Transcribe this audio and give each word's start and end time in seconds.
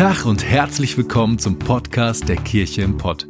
Tag 0.00 0.24
und 0.24 0.42
herzlich 0.42 0.96
willkommen 0.96 1.38
zum 1.38 1.58
Podcast 1.58 2.26
der 2.26 2.36
Kirche 2.36 2.80
im 2.80 2.96
Pott. 2.96 3.26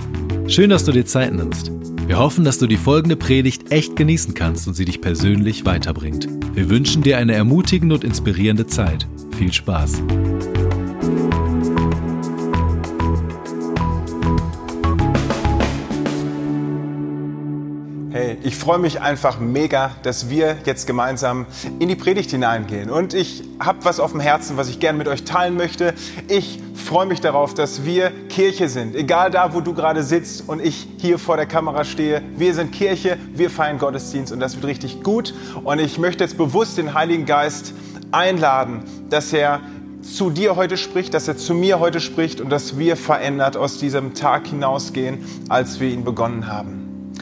Schön, 0.47 0.71
dass 0.71 0.85
du 0.85 0.93
dir 0.93 1.05
Zeit 1.05 1.35
nimmst. 1.35 1.73
Wir 2.07 2.17
hoffen, 2.17 2.45
dass 2.45 2.59
du 2.59 2.69
die 2.69 2.77
folgende 2.77 3.17
Predigt 3.17 3.73
echt 3.73 3.97
genießen 3.97 4.35
kannst 4.35 4.69
und 4.69 4.75
sie 4.75 4.85
dich 4.85 5.01
persönlich 5.01 5.67
weiterbringt. 5.67 6.29
Wir 6.55 6.71
wünschen 6.71 7.03
dir 7.03 7.19
eine 7.19 7.35
ermutigende 7.35 7.97
und 7.97 8.05
inspirierende 8.05 8.69
Zeit. 8.69 9.09
Viel 9.37 9.53
Spaß. 9.53 10.01
Hey, 18.13 18.39
ich 18.43 18.57
freue 18.57 18.79
mich 18.79 19.01
einfach 19.01 19.39
mega, 19.39 19.93
dass 20.03 20.29
wir 20.29 20.59
jetzt 20.67 20.87
gemeinsam 20.87 21.47
in 21.79 21.89
die 21.89 21.97
Predigt 21.97 22.33
hineingehen. 22.33 22.91
Und 22.91 23.15
ich 23.15 23.45
habe 23.61 23.85
was 23.85 24.01
auf 24.01 24.11
dem 24.11 24.21
Herzen, 24.21 24.57
was 24.57 24.69
ich 24.69 24.81
gerne 24.81 24.99
mit 24.99 25.07
euch 25.07 25.23
teilen 25.23 25.57
möchte. 25.57 25.95
Ich 26.27 26.59
freue 26.91 27.07
mich 27.07 27.21
darauf, 27.21 27.55
dass 27.55 27.85
wir 27.85 28.11
Kirche 28.29 28.69
sind. 28.69 28.97
Egal 28.97 29.31
da, 29.31 29.55
wo 29.55 29.61
du 29.61 29.75
gerade 29.75 30.03
sitzt 30.03 30.49
und 30.49 30.61
ich 30.61 30.89
hier 30.99 31.21
vor 31.21 31.37
der 31.37 31.47
Kamera 31.47 31.85
stehe. 31.85 32.21
Wir 32.37 32.53
sind 32.53 32.73
Kirche, 32.73 33.17
wir 33.33 33.49
feiern 33.49 33.79
Gottesdienst 33.79 34.33
und 34.33 34.41
das 34.41 34.57
wird 34.57 34.65
richtig 34.65 35.05
gut. 35.05 35.33
Und 35.63 35.79
ich 35.79 36.01
möchte 36.01 36.25
jetzt 36.25 36.37
bewusst 36.37 36.79
den 36.79 36.93
Heiligen 36.93 37.27
Geist 37.27 37.75
einladen, 38.11 38.83
dass 39.09 39.33
er 39.33 39.61
zu 40.03 40.31
dir 40.31 40.57
heute 40.57 40.77
spricht, 40.77 41.15
dass 41.15 41.29
er 41.29 41.37
zu 41.37 41.55
mir 41.55 41.79
heute 41.79 42.01
spricht 42.01 42.41
und 42.41 42.51
dass 42.51 42.77
wir 42.77 42.97
verändert 42.97 43.57
aus 43.57 43.79
diesem 43.79 44.15
Tag 44.15 44.49
hinausgehen, 44.49 45.25
als 45.49 45.79
wir 45.79 45.91
ihn 45.91 46.03
begonnen 46.03 46.49
haben. 46.49 47.13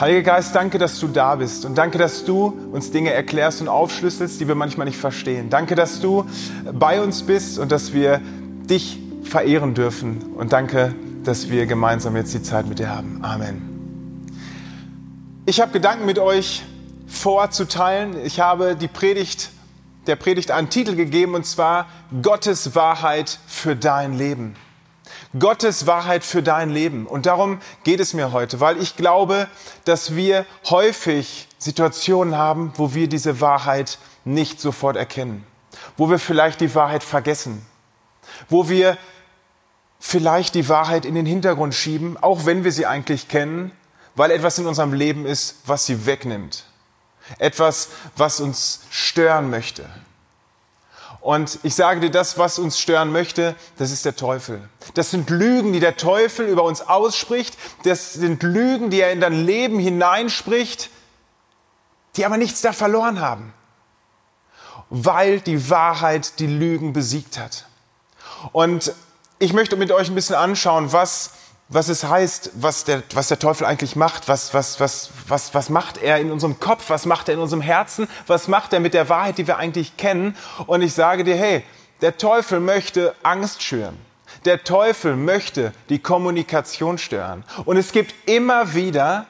Heiliger 0.00 0.22
Geist, 0.22 0.52
danke, 0.56 0.78
dass 0.78 0.98
du 0.98 1.06
da 1.06 1.36
bist 1.36 1.64
und 1.64 1.78
danke, 1.78 1.96
dass 1.96 2.24
du 2.24 2.58
uns 2.72 2.90
Dinge 2.90 3.12
erklärst 3.12 3.60
und 3.60 3.68
aufschlüsselst, 3.68 4.40
die 4.40 4.48
wir 4.48 4.56
manchmal 4.56 4.88
nicht 4.88 4.98
verstehen. 4.98 5.48
Danke, 5.48 5.76
dass 5.76 6.00
du 6.00 6.24
bei 6.72 7.00
uns 7.00 7.22
bist 7.22 7.60
und 7.60 7.70
dass 7.70 7.92
wir 7.92 8.20
dich 8.68 9.01
verehren 9.22 9.74
dürfen 9.74 10.34
und 10.36 10.52
danke, 10.52 10.94
dass 11.24 11.50
wir 11.50 11.66
gemeinsam 11.66 12.16
jetzt 12.16 12.34
die 12.34 12.42
Zeit 12.42 12.66
mit 12.66 12.78
dir 12.78 12.90
haben. 12.90 13.20
Amen. 13.22 13.72
Ich 15.46 15.60
habe 15.60 15.72
Gedanken 15.72 16.06
mit 16.06 16.18
euch 16.18 16.62
vorzuteilen. 17.06 18.24
Ich 18.24 18.40
habe 18.40 18.76
die 18.76 18.88
Predigt, 18.88 19.50
der 20.06 20.16
Predigt 20.16 20.50
einen 20.50 20.70
Titel 20.70 20.96
gegeben 20.96 21.34
und 21.34 21.46
zwar 21.46 21.86
Gottes 22.22 22.74
Wahrheit 22.74 23.38
für 23.46 23.76
dein 23.76 24.16
Leben. 24.16 24.54
Gottes 25.38 25.86
Wahrheit 25.86 26.24
für 26.24 26.42
dein 26.42 26.70
Leben. 26.70 27.06
Und 27.06 27.26
darum 27.26 27.60
geht 27.84 28.00
es 28.00 28.14
mir 28.14 28.32
heute, 28.32 28.60
weil 28.60 28.80
ich 28.80 28.96
glaube, 28.96 29.48
dass 29.84 30.14
wir 30.14 30.44
häufig 30.68 31.48
Situationen 31.58 32.36
haben, 32.36 32.72
wo 32.76 32.94
wir 32.94 33.08
diese 33.08 33.40
Wahrheit 33.40 33.98
nicht 34.24 34.60
sofort 34.60 34.96
erkennen, 34.96 35.44
wo 35.96 36.10
wir 36.10 36.18
vielleicht 36.18 36.60
die 36.60 36.74
Wahrheit 36.74 37.02
vergessen, 37.02 37.64
wo 38.48 38.68
wir 38.68 38.96
vielleicht 39.98 40.54
die 40.54 40.68
Wahrheit 40.68 41.04
in 41.04 41.14
den 41.14 41.26
Hintergrund 41.26 41.74
schieben, 41.74 42.16
auch 42.20 42.44
wenn 42.44 42.64
wir 42.64 42.72
sie 42.72 42.86
eigentlich 42.86 43.28
kennen, 43.28 43.70
weil 44.14 44.30
etwas 44.30 44.58
in 44.58 44.66
unserem 44.66 44.92
Leben 44.92 45.26
ist, 45.26 45.56
was 45.64 45.86
sie 45.86 46.06
wegnimmt. 46.06 46.64
Etwas, 47.38 47.88
was 48.16 48.40
uns 48.40 48.80
stören 48.90 49.48
möchte. 49.48 49.88
Und 51.22 51.60
ich 51.62 51.76
sage 51.76 52.00
dir, 52.00 52.10
das, 52.10 52.36
was 52.36 52.58
uns 52.58 52.80
stören 52.80 53.12
möchte, 53.12 53.54
das 53.78 53.92
ist 53.92 54.04
der 54.04 54.16
Teufel. 54.16 54.68
Das 54.94 55.12
sind 55.12 55.30
Lügen, 55.30 55.72
die 55.72 55.78
der 55.78 55.96
Teufel 55.96 56.48
über 56.48 56.64
uns 56.64 56.80
ausspricht. 56.80 57.56
Das 57.84 58.12
sind 58.12 58.42
Lügen, 58.42 58.90
die 58.90 59.00
er 59.00 59.12
in 59.12 59.20
dein 59.20 59.46
Leben 59.46 59.78
hineinspricht, 59.78 60.90
die 62.16 62.26
aber 62.26 62.38
nichts 62.38 62.60
da 62.60 62.72
verloren 62.72 63.20
haben. 63.20 63.54
Weil 64.90 65.40
die 65.40 65.70
Wahrheit 65.70 66.40
die 66.40 66.48
Lügen 66.48 66.92
besiegt 66.92 67.38
hat. 67.38 67.66
Und 68.50 68.92
ich 69.38 69.52
möchte 69.52 69.76
mit 69.76 69.92
euch 69.92 70.08
ein 70.08 70.14
bisschen 70.14 70.36
anschauen, 70.36 70.92
was 70.92 71.30
was 71.74 71.88
es 71.88 72.04
heißt, 72.04 72.50
was 72.54 72.84
der, 72.84 73.02
was 73.14 73.28
der 73.28 73.38
Teufel 73.38 73.66
eigentlich 73.66 73.96
macht, 73.96 74.28
was, 74.28 74.52
was, 74.52 74.78
was, 74.80 75.10
was, 75.26 75.54
was 75.54 75.70
macht 75.70 75.98
er 75.98 76.18
in 76.18 76.30
unserem 76.30 76.60
Kopf, 76.60 76.90
was 76.90 77.06
macht 77.06 77.28
er 77.28 77.34
in 77.34 77.40
unserem 77.40 77.62
Herzen, 77.62 78.08
was 78.26 78.48
macht 78.48 78.72
er 78.72 78.80
mit 78.80 78.94
der 78.94 79.08
Wahrheit, 79.08 79.38
die 79.38 79.46
wir 79.46 79.56
eigentlich 79.56 79.96
kennen. 79.96 80.36
Und 80.66 80.82
ich 80.82 80.92
sage 80.92 81.24
dir, 81.24 81.36
hey, 81.36 81.64
der 82.00 82.18
Teufel 82.18 82.60
möchte 82.60 83.14
Angst 83.22 83.62
schüren. 83.62 83.96
Der 84.44 84.64
Teufel 84.64 85.16
möchte 85.16 85.72
die 85.88 85.98
Kommunikation 85.98 86.98
stören. 86.98 87.44
Und 87.64 87.76
es 87.76 87.92
gibt 87.92 88.14
immer 88.28 88.74
wieder, 88.74 89.26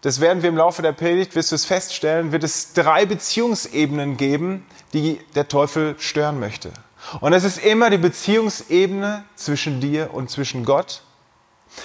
das 0.00 0.20
werden 0.20 0.42
wir 0.42 0.48
im 0.48 0.56
Laufe 0.56 0.82
der 0.82 0.92
Predigt, 0.92 1.34
wirst 1.34 1.52
du 1.52 1.54
es 1.54 1.64
feststellen, 1.64 2.32
wird 2.32 2.44
es 2.44 2.72
drei 2.72 3.06
Beziehungsebenen 3.06 4.16
geben, 4.16 4.66
die 4.92 5.20
der 5.34 5.48
Teufel 5.48 5.94
stören 5.98 6.40
möchte. 6.40 6.72
Und 7.20 7.32
es 7.32 7.44
ist 7.44 7.58
immer 7.58 7.90
die 7.90 7.98
Beziehungsebene 7.98 9.24
zwischen 9.34 9.80
dir 9.80 10.12
und 10.12 10.30
zwischen 10.30 10.64
Gott 10.64 11.02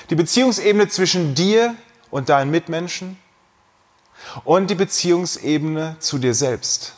die 0.09 0.15
Beziehungsebene 0.15 0.87
zwischen 0.87 1.35
dir 1.35 1.75
und 2.11 2.29
deinen 2.29 2.51
Mitmenschen 2.51 3.17
und 4.43 4.69
die 4.69 4.75
Beziehungsebene 4.75 5.97
zu 5.99 6.17
dir 6.17 6.33
selbst. 6.33 6.93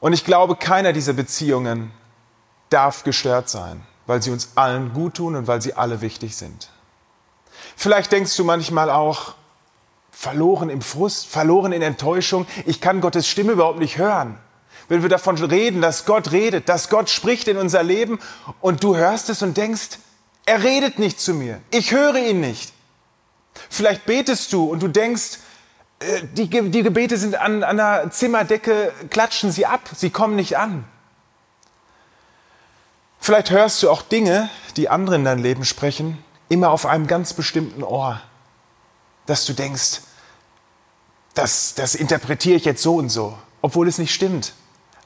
Und 0.00 0.12
ich 0.12 0.24
glaube, 0.24 0.56
keiner 0.56 0.92
dieser 0.92 1.14
Beziehungen 1.14 1.90
darf 2.68 3.04
gestört 3.04 3.48
sein, 3.48 3.86
weil 4.06 4.22
sie 4.22 4.30
uns 4.30 4.50
allen 4.54 4.92
gut 4.92 5.14
tun 5.14 5.34
und 5.34 5.46
weil 5.46 5.62
sie 5.62 5.74
alle 5.74 6.00
wichtig 6.00 6.36
sind. 6.36 6.70
Vielleicht 7.76 8.12
denkst 8.12 8.36
du 8.36 8.44
manchmal 8.44 8.90
auch, 8.90 9.34
verloren 10.10 10.70
im 10.70 10.80
Frust, 10.80 11.26
verloren 11.26 11.72
in 11.72 11.82
Enttäuschung, 11.82 12.46
ich 12.66 12.80
kann 12.80 13.00
Gottes 13.00 13.26
Stimme 13.26 13.52
überhaupt 13.52 13.78
nicht 13.78 13.98
hören. 13.98 14.38
Wenn 14.88 15.02
wir 15.02 15.08
davon 15.08 15.36
reden, 15.36 15.80
dass 15.80 16.04
Gott 16.04 16.32
redet, 16.32 16.68
dass 16.68 16.88
Gott 16.88 17.08
spricht 17.10 17.48
in 17.48 17.56
unser 17.56 17.82
Leben 17.82 18.18
und 18.60 18.82
du 18.82 18.96
hörst 18.96 19.30
es 19.30 19.42
und 19.42 19.56
denkst, 19.56 19.98
er 20.46 20.62
redet 20.62 20.98
nicht 20.98 21.20
zu 21.20 21.34
mir. 21.34 21.60
Ich 21.70 21.92
höre 21.92 22.16
ihn 22.16 22.40
nicht. 22.40 22.72
Vielleicht 23.70 24.04
betest 24.04 24.52
du 24.52 24.64
und 24.64 24.82
du 24.82 24.88
denkst, 24.88 25.38
äh, 26.00 26.22
die, 26.32 26.48
die 26.48 26.82
Gebete 26.82 27.16
sind 27.16 27.36
an, 27.36 27.62
an 27.62 27.76
der 27.76 28.10
Zimmerdecke, 28.10 28.92
klatschen 29.10 29.50
sie 29.50 29.66
ab, 29.66 29.88
sie 29.96 30.10
kommen 30.10 30.36
nicht 30.36 30.58
an. 30.58 30.84
Vielleicht 33.20 33.50
hörst 33.50 33.82
du 33.82 33.90
auch 33.90 34.02
Dinge, 34.02 34.50
die 34.76 34.90
andere 34.90 35.16
in 35.16 35.24
dein 35.24 35.38
Leben 35.38 35.64
sprechen, 35.64 36.22
immer 36.50 36.70
auf 36.70 36.84
einem 36.84 37.06
ganz 37.06 37.32
bestimmten 37.32 37.82
Ohr, 37.82 38.20
dass 39.24 39.46
du 39.46 39.54
denkst, 39.54 40.02
das, 41.32 41.74
das 41.74 41.94
interpretiere 41.94 42.56
ich 42.56 42.64
jetzt 42.64 42.82
so 42.82 42.96
und 42.96 43.08
so, 43.08 43.38
obwohl 43.62 43.88
es 43.88 43.98
nicht 43.98 44.12
stimmt. 44.12 44.52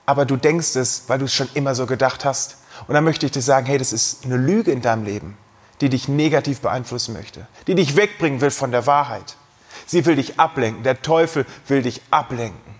Aber 0.09 0.25
du 0.25 0.39
denkst 0.39 0.75
es, 0.77 1.03
weil 1.09 1.19
du 1.19 1.27
es 1.27 1.35
schon 1.35 1.51
immer 1.53 1.75
so 1.75 1.85
gedacht 1.85 2.25
hast. 2.25 2.57
Und 2.87 2.95
dann 2.95 3.05
möchte 3.05 3.27
ich 3.27 3.33
dir 3.33 3.43
sagen, 3.43 3.67
hey, 3.67 3.77
das 3.77 3.93
ist 3.93 4.25
eine 4.25 4.39
Lüge 4.39 4.73
in 4.73 4.81
deinem 4.81 5.05
Leben, 5.05 5.37
die 5.83 5.91
dich 5.91 6.09
negativ 6.09 6.61
beeinflussen 6.61 7.13
möchte, 7.13 7.47
die 7.67 7.75
dich 7.75 7.95
wegbringen 7.95 8.41
will 8.41 8.51
von 8.51 8.71
der 8.71 8.87
Wahrheit. 8.87 9.37
Sie 9.85 10.07
will 10.07 10.17
dich 10.17 10.41
ablenken. 10.41 10.83
Der 10.83 11.03
Teufel 11.03 11.45
will 11.67 11.83
dich 11.83 12.01
ablenken. 12.11 12.75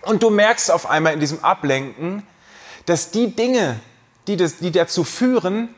Und 0.00 0.24
du 0.24 0.30
merkst 0.30 0.72
auf 0.72 0.90
einmal 0.90 1.12
in 1.12 1.20
diesem 1.20 1.44
Ablenken, 1.44 2.26
dass 2.86 3.12
die 3.12 3.36
Dinge, 3.36 3.78
die, 4.26 4.36
das, 4.36 4.56
die 4.56 4.72
dazu 4.72 5.04
führen, 5.04 5.72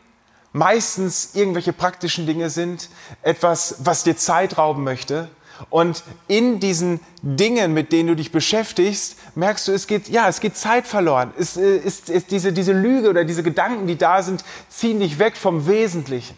meistens 0.55 1.35
irgendwelche 1.35 1.75
praktischen 1.75 2.25
Dinge 2.25 2.49
sind, 2.49 2.89
etwas, 3.21 3.77
was 3.81 4.03
dir 4.03 4.17
Zeit 4.17 4.57
rauben 4.57 4.83
möchte, 4.83 5.29
und 5.71 6.03
in 6.29 6.61
diesen 6.61 7.01
Dingen, 7.23 7.73
mit 7.75 7.93
denen 7.93 8.09
du 8.09 8.17
dich 8.17 8.33
beschäftigst, 8.33 9.17
merkst 9.35 9.69
du, 9.69 9.73
es 9.73 9.87
geht, 9.87 10.09
ja, 10.09 10.29
es 10.29 10.41
geht 10.41 10.57
Zeit 10.57 10.87
verloren. 10.87 11.33
Es 11.39 11.57
äh, 11.57 11.77
ist, 11.77 12.11
ist 12.11 12.31
diese, 12.31 12.53
diese 12.53 12.73
Lüge 12.73 13.09
oder 13.09 13.25
diese 13.25 13.43
Gedanken, 13.43 13.87
die 13.87 13.97
da 13.97 14.23
sind, 14.23 14.45
ziehen 14.69 15.01
dich 15.01 15.19
weg 15.19 15.37
vom 15.37 15.67
Wesentlichen. 15.67 16.37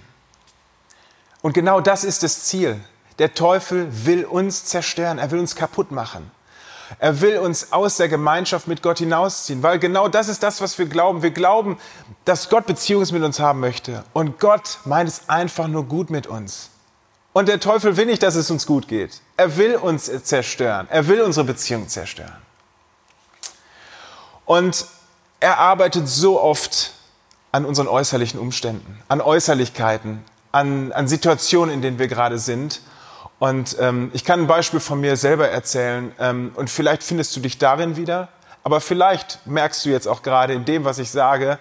Und 1.43 1.53
genau 1.53 1.81
das 1.81 2.05
ist 2.05 2.23
das 2.23 2.45
Ziel. 2.45 2.81
Der 3.19 3.35
Teufel 3.35 3.89
will 4.05 4.25
uns 4.25 4.65
zerstören. 4.65 5.19
Er 5.19 5.31
will 5.31 5.39
uns 5.39 5.57
kaputt 5.57 5.91
machen. 5.91 6.31
Er 6.99 7.21
will 7.21 7.39
uns 7.39 7.73
aus 7.73 7.97
der 7.97 8.09
Gemeinschaft 8.09 8.69
mit 8.69 8.83
Gott 8.83 8.99
hinausziehen, 8.99 9.63
weil 9.63 9.79
genau 9.79 10.09
das 10.09 10.29
ist 10.29 10.43
das, 10.43 10.61
was 10.61 10.79
wir 10.79 10.87
glauben. 10.87 11.23
Wir 11.23 11.33
glauben, 11.33 11.79
dass 12.25 12.49
Gott 12.49 12.67
Beziehungen 12.67 13.09
mit 13.13 13.23
uns 13.23 13.41
haben 13.41 13.61
möchte. 13.61 14.05
Und 14.13 14.39
Gott 14.39 14.79
meint 14.85 15.09
es 15.09 15.29
einfach 15.29 15.67
nur 15.67 15.85
gut 15.85 16.11
mit 16.11 16.27
uns. 16.27 16.71
Und 17.37 17.49
der 17.49 17.61
Teufel 17.61 17.99
will 17.99 18.07
nicht, 18.07 18.23
dass 18.23 18.35
es 18.35 18.51
uns 18.51 18.65
gut 18.65 18.89
geht. 18.89 19.21
Er 19.37 19.59
will 19.59 19.77
uns 19.77 20.11
zerstören. 20.25 20.89
Er 20.89 21.07
will 21.07 21.21
unsere 21.21 21.45
Beziehung 21.45 21.87
zerstören. 21.87 22.33
Und 24.47 24.87
er 25.39 25.59
arbeitet 25.59 26.09
so 26.09 26.41
oft 26.41 26.95
an 27.53 27.67
unseren 27.67 27.89
äußerlichen 27.89 28.41
Umständen, 28.41 29.03
an 29.09 29.21
Äußerlichkeiten, 29.21 30.25
an, 30.51 30.93
an 30.93 31.09
Situationen, 31.09 31.75
in 31.75 31.83
denen 31.83 31.99
wir 31.99 32.09
gerade 32.09 32.39
sind. 32.39 32.81
Und 33.39 33.77
ähm, 33.81 34.11
ich 34.15 34.25
kann 34.25 34.41
ein 34.41 34.47
Beispiel 34.47 34.81
von 34.81 34.99
mir 34.99 35.19
selber 35.19 35.51
erzählen. 35.51 36.13
Ähm, 36.19 36.53
und 36.55 36.71
vielleicht 36.71 37.03
findest 37.03 37.37
du 37.37 37.41
dich 37.41 37.59
darin 37.59 37.99
wieder. 37.99 38.31
Aber 38.65 38.81
vielleicht 38.81 39.47
merkst 39.47 39.85
du 39.85 39.91
jetzt 39.91 40.09
auch 40.09 40.23
gerade 40.23 40.55
in 40.55 40.65
dem, 40.65 40.87
was 40.87 40.99
ich 40.99 41.11
sage, 41.11 41.59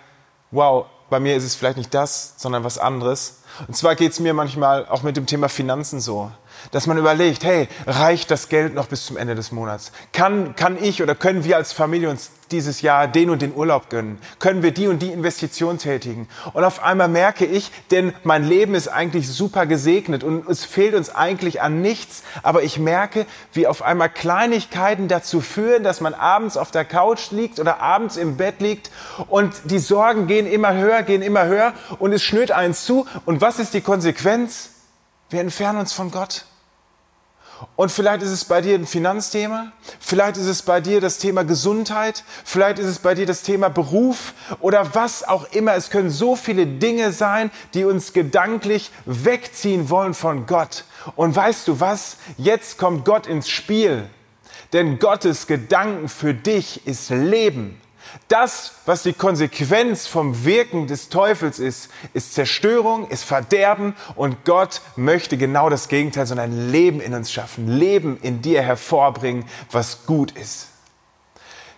wow, 0.51 0.85
bei 1.09 1.19
mir 1.19 1.35
ist 1.35 1.43
es 1.43 1.55
vielleicht 1.55 1.77
nicht 1.77 1.93
das, 1.93 2.33
sondern 2.37 2.63
was 2.63 2.77
anderes. 2.77 3.39
Und 3.67 3.75
zwar 3.75 3.95
geht 3.95 4.11
es 4.11 4.19
mir 4.19 4.33
manchmal 4.33 4.87
auch 4.87 5.03
mit 5.03 5.17
dem 5.17 5.25
Thema 5.25 5.49
Finanzen 5.49 5.99
so, 5.99 6.31
dass 6.71 6.87
man 6.87 6.97
überlegt, 6.97 7.43
hey, 7.43 7.67
reicht 7.85 8.31
das 8.31 8.49
Geld 8.49 8.73
noch 8.73 8.87
bis 8.87 9.05
zum 9.05 9.17
Ende 9.17 9.35
des 9.35 9.51
Monats? 9.51 9.91
Kann, 10.13 10.55
kann 10.55 10.81
ich 10.81 11.01
oder 11.01 11.15
können 11.15 11.43
wir 11.43 11.57
als 11.57 11.73
Familie 11.73 12.09
uns 12.09 12.31
dieses 12.51 12.81
Jahr 12.81 13.07
den 13.07 13.29
und 13.29 13.41
den 13.41 13.53
Urlaub 13.55 13.89
gönnen? 13.89 14.17
Können 14.39 14.63
wir 14.63 14.71
die 14.71 14.87
und 14.87 15.01
die 15.01 15.11
Investition 15.11 15.77
tätigen? 15.77 16.27
Und 16.53 16.63
auf 16.63 16.83
einmal 16.83 17.07
merke 17.07 17.45
ich, 17.45 17.71
denn 17.91 18.13
mein 18.23 18.43
Leben 18.43 18.75
ist 18.75 18.87
eigentlich 18.87 19.27
super 19.27 19.65
gesegnet 19.65 20.23
und 20.23 20.47
es 20.47 20.63
fehlt 20.63 20.95
uns 20.95 21.13
eigentlich 21.13 21.61
an 21.61 21.81
nichts, 21.81 22.23
aber 22.43 22.63
ich 22.63 22.79
merke, 22.79 23.25
wie 23.53 23.67
auf 23.67 23.81
einmal 23.81 24.09
Kleinigkeiten 24.09 25.07
dazu 25.07 25.41
führen, 25.41 25.83
dass 25.83 26.01
man 26.01 26.13
abends 26.13 26.57
auf 26.57 26.71
der 26.71 26.85
Couch 26.85 27.31
liegt 27.31 27.59
oder 27.59 27.79
abends 27.79 28.17
im 28.17 28.37
Bett 28.37 28.61
liegt 28.61 28.91
und 29.27 29.53
die 29.65 29.79
Sorgen 29.79 30.27
gehen 30.27 30.47
immer 30.47 30.73
höher, 30.73 31.03
gehen 31.03 31.21
immer 31.21 31.45
höher 31.45 31.73
und 31.99 32.13
es 32.13 32.23
schnürt 32.23 32.51
eins 32.51 32.85
zu. 32.85 33.07
Und 33.25 33.41
was 33.41 33.59
ist 33.59 33.73
die 33.73 33.81
Konsequenz? 33.81 34.69
Wir 35.29 35.41
entfernen 35.41 35.79
uns 35.79 35.93
von 35.93 36.11
Gott. 36.11 36.45
Und 37.75 37.91
vielleicht 37.91 38.21
ist 38.21 38.31
es 38.31 38.45
bei 38.45 38.61
dir 38.61 38.75
ein 38.75 38.85
Finanzthema, 38.85 39.71
vielleicht 39.99 40.37
ist 40.37 40.47
es 40.47 40.61
bei 40.61 40.81
dir 40.81 41.01
das 41.01 41.17
Thema 41.17 41.43
Gesundheit, 41.43 42.23
vielleicht 42.43 42.79
ist 42.79 42.87
es 42.87 42.99
bei 42.99 43.15
dir 43.15 43.25
das 43.25 43.43
Thema 43.43 43.69
Beruf 43.69 44.33
oder 44.59 44.93
was 44.93 45.23
auch 45.25 45.51
immer. 45.51 45.73
Es 45.75 45.89
können 45.89 46.09
so 46.09 46.35
viele 46.35 46.67
Dinge 46.67 47.11
sein, 47.11 47.51
die 47.73 47.85
uns 47.85 48.13
gedanklich 48.13 48.91
wegziehen 49.05 49.89
wollen 49.89 50.13
von 50.13 50.45
Gott. 50.45 50.85
Und 51.15 51.35
weißt 51.35 51.67
du 51.67 51.79
was? 51.79 52.17
Jetzt 52.37 52.77
kommt 52.77 53.05
Gott 53.05 53.27
ins 53.27 53.49
Spiel. 53.49 54.09
Denn 54.73 54.99
Gottes 54.99 55.47
Gedanken 55.47 56.09
für 56.09 56.33
dich 56.33 56.85
ist 56.85 57.09
Leben. 57.09 57.79
Das, 58.27 58.73
was 58.85 59.03
die 59.03 59.13
Konsequenz 59.13 60.07
vom 60.07 60.45
Wirken 60.45 60.87
des 60.87 61.09
Teufels 61.09 61.59
ist, 61.59 61.89
ist 62.13 62.33
Zerstörung, 62.33 63.07
ist 63.09 63.23
Verderben 63.23 63.95
und 64.15 64.45
Gott 64.45 64.81
möchte 64.95 65.37
genau 65.37 65.69
das 65.69 65.87
Gegenteil, 65.87 66.25
sondern 66.25 66.71
Leben 66.71 67.01
in 67.01 67.13
uns 67.13 67.31
schaffen, 67.31 67.67
Leben 67.67 68.17
in 68.21 68.41
dir 68.41 68.61
hervorbringen, 68.61 69.45
was 69.71 70.05
gut 70.05 70.31
ist. 70.31 70.67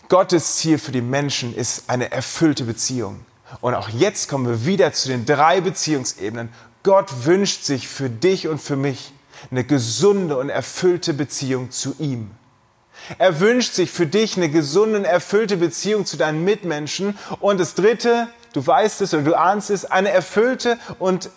Gottes 0.10 0.56
Ziel 0.56 0.78
für 0.78 0.92
die 0.92 1.02
Menschen 1.02 1.54
ist 1.54 1.90
eine 1.90 2.12
erfüllte 2.12 2.64
Beziehung. 2.64 3.26
Und 3.62 3.76
auch 3.76 3.90
jetzt 3.90 4.30
kommen 4.30 4.48
wir 4.48 4.66
wieder 4.66 4.94
zu 4.94 5.10
den 5.10 5.26
drei 5.26 5.62
Beziehungsebenen. 5.62 6.50
Gott 6.84 7.26
wünscht 7.26 7.64
sich 7.64 7.88
für 7.88 8.10
dich 8.10 8.48
und 8.48 8.62
für 8.62 8.78
mich 8.78 9.12
eine 9.52 9.64
gesunde 9.64 10.38
und 10.38 10.50
erfüllte 10.50 11.14
Beziehung 11.14 11.72
zu 11.72 11.96
ihm. 12.00 12.32
Er 13.18 13.40
wünscht 13.40 13.74
sich 13.74 13.92
für 13.92 14.06
dich 14.06 14.38
eine 14.38 14.50
gesunde, 14.50 15.06
erfüllte 15.06 15.58
Beziehung 15.58 16.06
zu 16.06 16.18
deinen 16.18 16.44
Mitmenschen. 16.44 17.18
Und 17.40 17.60
das 17.60 17.76
Dritte, 17.76 18.28
du 18.54 18.66
weißt 18.66 19.02
es 19.02 19.14
oder 19.14 19.24
du 19.24 19.36
ahnst 19.36 19.70
es, 19.70 19.86
eine 19.86 20.12
erfüllte 20.12 20.78
und 21.00 21.30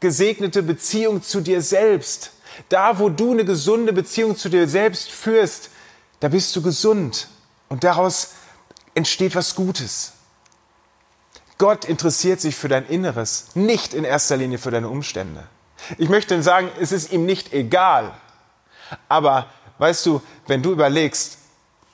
gesegnete 0.00 0.62
Beziehung 0.62 1.22
zu 1.22 1.40
dir 1.40 1.62
selbst. 1.62 2.32
Da, 2.68 2.98
wo 2.98 3.08
du 3.08 3.32
eine 3.32 3.44
gesunde 3.44 3.92
Beziehung 3.92 4.36
zu 4.36 4.48
dir 4.48 4.68
selbst 4.68 5.10
führst, 5.10 5.70
da 6.20 6.28
bist 6.28 6.54
du 6.54 6.62
gesund. 6.62 7.28
Und 7.68 7.84
daraus 7.84 8.32
entsteht 8.94 9.34
was 9.34 9.54
Gutes. 9.54 10.12
Gott 11.58 11.84
interessiert 11.84 12.40
sich 12.40 12.56
für 12.56 12.68
dein 12.68 12.86
Inneres, 12.86 13.46
nicht 13.54 13.94
in 13.94 14.04
erster 14.04 14.36
Linie 14.36 14.58
für 14.58 14.70
deine 14.70 14.88
Umstände. 14.88 15.44
Ich 15.96 16.08
möchte 16.08 16.42
sagen, 16.42 16.68
es 16.80 16.92
ist 16.92 17.12
ihm 17.12 17.24
nicht 17.24 17.52
egal. 17.52 18.12
Aber 19.08 19.46
Weißt 19.82 20.06
du, 20.06 20.22
wenn 20.46 20.62
du 20.62 20.70
überlegst, 20.70 21.38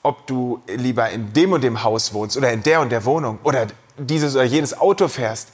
ob 0.03 0.27
du 0.27 0.61
lieber 0.67 1.09
in 1.09 1.33
dem 1.33 1.55
und 1.55 1.63
dem 1.63 1.83
Haus 1.83 2.13
wohnst 2.13 2.37
oder 2.37 2.53
in 2.53 2.63
der 2.63 2.83
und 2.83 2.91
der 2.91 3.07
Wohnung 3.07 3.39
oder 3.45 3.67
dieses 3.97 4.35
oder 4.35 4.45
jenes 4.45 4.79
Auto 4.79 5.09
fährst, 5.09 5.49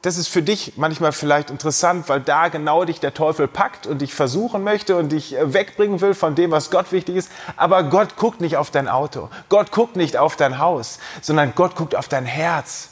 das 0.00 0.16
ist 0.16 0.28
für 0.28 0.40
dich 0.40 0.78
manchmal 0.78 1.12
vielleicht 1.12 1.50
interessant, 1.50 2.08
weil 2.08 2.22
da 2.22 2.48
genau 2.48 2.86
dich 2.86 3.00
der 3.00 3.12
Teufel 3.12 3.48
packt 3.48 3.86
und 3.86 4.00
dich 4.00 4.14
versuchen 4.14 4.64
möchte 4.64 4.96
und 4.96 5.12
dich 5.12 5.36
äh, 5.36 5.52
wegbringen 5.52 6.00
will 6.00 6.14
von 6.14 6.34
dem, 6.34 6.52
was 6.52 6.70
Gott 6.70 6.90
wichtig 6.90 7.16
ist. 7.16 7.30
Aber 7.58 7.82
Gott 7.82 8.16
guckt 8.16 8.40
nicht 8.40 8.56
auf 8.56 8.70
dein 8.70 8.88
Auto. 8.88 9.28
Gott 9.50 9.70
guckt 9.70 9.94
nicht 9.94 10.16
auf 10.16 10.36
dein 10.36 10.58
Haus, 10.58 10.98
sondern 11.20 11.52
Gott 11.54 11.76
guckt 11.76 11.94
auf 11.94 12.08
dein 12.08 12.24
Herz 12.24 12.88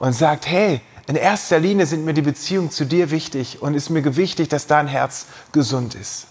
und 0.00 0.12
sagt, 0.12 0.46
hey, 0.46 0.82
in 1.06 1.16
erster 1.16 1.60
Linie 1.60 1.86
sind 1.86 2.04
mir 2.04 2.12
die 2.12 2.20
Beziehungen 2.20 2.70
zu 2.70 2.84
dir 2.84 3.10
wichtig 3.10 3.62
und 3.62 3.72
ist 3.72 3.88
mir 3.88 4.16
wichtig, 4.16 4.50
dass 4.50 4.66
dein 4.66 4.86
Herz 4.86 5.24
gesund 5.52 5.94
ist. 5.94 6.26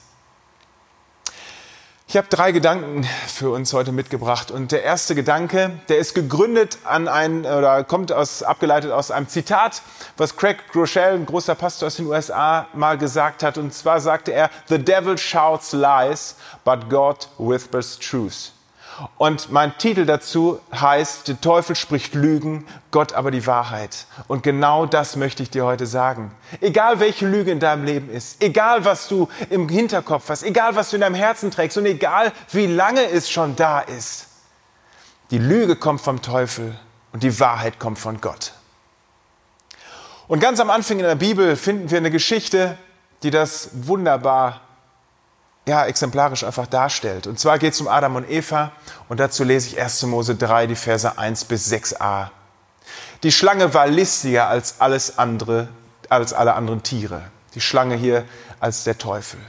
Ich 2.09 2.15
habe 2.15 2.29
drei 2.29 2.53
Gedanken 2.53 3.03
für 3.27 3.49
uns 3.49 3.73
heute 3.73 3.91
mitgebracht 3.91 4.49
und 4.49 4.71
der 4.71 4.81
erste 4.81 5.13
Gedanke, 5.13 5.81
der 5.89 5.97
ist 5.97 6.15
gegründet 6.15 6.77
an 6.85 7.09
ein 7.09 7.41
oder 7.41 7.83
kommt 7.83 8.13
aus 8.13 8.43
abgeleitet 8.43 8.91
aus 8.91 9.11
einem 9.11 9.27
Zitat, 9.27 9.81
was 10.15 10.37
Craig 10.37 10.71
Groeschel, 10.71 11.15
ein 11.15 11.25
großer 11.25 11.53
Pastor 11.55 11.87
aus 11.87 11.97
den 11.97 12.05
USA, 12.05 12.69
mal 12.73 12.97
gesagt 12.97 13.43
hat 13.43 13.57
und 13.57 13.73
zwar 13.73 13.99
sagte 13.99 14.31
er: 14.31 14.49
The 14.69 14.79
devil 14.79 15.17
shouts 15.17 15.73
lies, 15.73 16.37
but 16.63 16.89
God 16.89 17.27
whispers 17.37 17.99
truth. 17.99 18.53
Und 19.17 19.51
mein 19.51 19.77
Titel 19.77 20.05
dazu 20.05 20.59
heißt, 20.73 21.27
der 21.27 21.39
Teufel 21.39 21.75
spricht 21.75 22.15
Lügen, 22.15 22.65
Gott 22.91 23.13
aber 23.13 23.29
die 23.29 23.45
Wahrheit. 23.45 24.07
Und 24.27 24.43
genau 24.43 24.85
das 24.85 25.15
möchte 25.15 25.43
ich 25.43 25.49
dir 25.49 25.65
heute 25.65 25.85
sagen. 25.85 26.31
Egal 26.61 26.99
welche 26.99 27.27
Lüge 27.27 27.51
in 27.51 27.59
deinem 27.59 27.83
Leben 27.83 28.09
ist, 28.09 28.41
egal 28.41 28.85
was 28.85 29.07
du 29.07 29.27
im 29.49 29.69
Hinterkopf 29.69 30.29
hast, 30.29 30.43
egal 30.43 30.75
was 30.75 30.89
du 30.89 30.97
in 30.97 31.01
deinem 31.01 31.15
Herzen 31.15 31.51
trägst 31.51 31.77
und 31.77 31.85
egal 31.85 32.31
wie 32.51 32.65
lange 32.65 33.03
es 33.03 33.29
schon 33.29 33.55
da 33.55 33.81
ist, 33.81 34.27
die 35.29 35.37
Lüge 35.37 35.75
kommt 35.75 36.01
vom 36.01 36.21
Teufel 36.21 36.79
und 37.11 37.21
die 37.21 37.39
Wahrheit 37.39 37.79
kommt 37.79 37.99
von 37.99 38.19
Gott. 38.21 38.53
Und 40.27 40.39
ganz 40.39 40.59
am 40.59 40.69
Anfang 40.69 40.99
in 40.99 41.05
der 41.05 41.15
Bibel 41.15 41.55
finden 41.55 41.91
wir 41.91 41.97
eine 41.97 42.11
Geschichte, 42.11 42.77
die 43.23 43.31
das 43.31 43.69
wunderbar 43.73 44.61
ja, 45.67 45.85
exemplarisch 45.85 46.43
einfach 46.43 46.65
darstellt. 46.65 47.27
Und 47.27 47.39
zwar 47.39 47.59
geht 47.59 47.73
es 47.73 47.81
um 47.81 47.87
Adam 47.87 48.15
und 48.15 48.29
Eva 48.29 48.71
und 49.09 49.19
dazu 49.19 49.43
lese 49.43 49.67
ich 49.67 49.81
1. 49.81 50.03
Mose 50.03 50.35
3, 50.35 50.67
die 50.67 50.75
Verse 50.75 51.17
1 51.17 51.45
bis 51.45 51.71
6a. 51.71 52.29
Die 53.23 53.31
Schlange 53.31 53.73
war 53.73 53.87
listiger 53.87 54.47
als 54.47 54.79
alles 54.79 55.17
andere, 55.17 55.67
als 56.09 56.33
alle 56.33 56.53
anderen 56.53 56.83
Tiere. 56.83 57.23
Die 57.53 57.61
Schlange 57.61 57.95
hier 57.95 58.25
als 58.59 58.85
der 58.85 58.97
Teufel, 58.97 59.39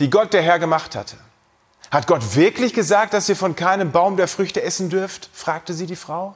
die 0.00 0.10
Gott 0.10 0.32
der 0.32 0.42
Herr 0.42 0.58
gemacht 0.58 0.94
hatte. 0.94 1.16
Hat 1.90 2.06
Gott 2.06 2.34
wirklich 2.34 2.74
gesagt, 2.74 3.14
dass 3.14 3.28
ihr 3.28 3.36
von 3.36 3.56
keinem 3.56 3.92
Baum 3.92 4.16
der 4.16 4.28
Früchte 4.28 4.62
essen 4.62 4.90
dürft? 4.90 5.30
fragte 5.32 5.72
sie 5.72 5.86
die 5.86 5.96
Frau. 5.96 6.34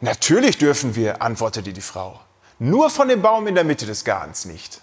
Natürlich 0.00 0.58
dürfen 0.58 0.94
wir, 0.94 1.22
antwortete 1.22 1.72
die 1.72 1.80
Frau. 1.80 2.20
Nur 2.58 2.88
von 2.88 3.08
dem 3.08 3.20
Baum 3.20 3.46
in 3.48 3.54
der 3.54 3.64
Mitte 3.64 3.84
des 3.84 4.04
Gartens 4.04 4.44
nicht. 4.44 4.80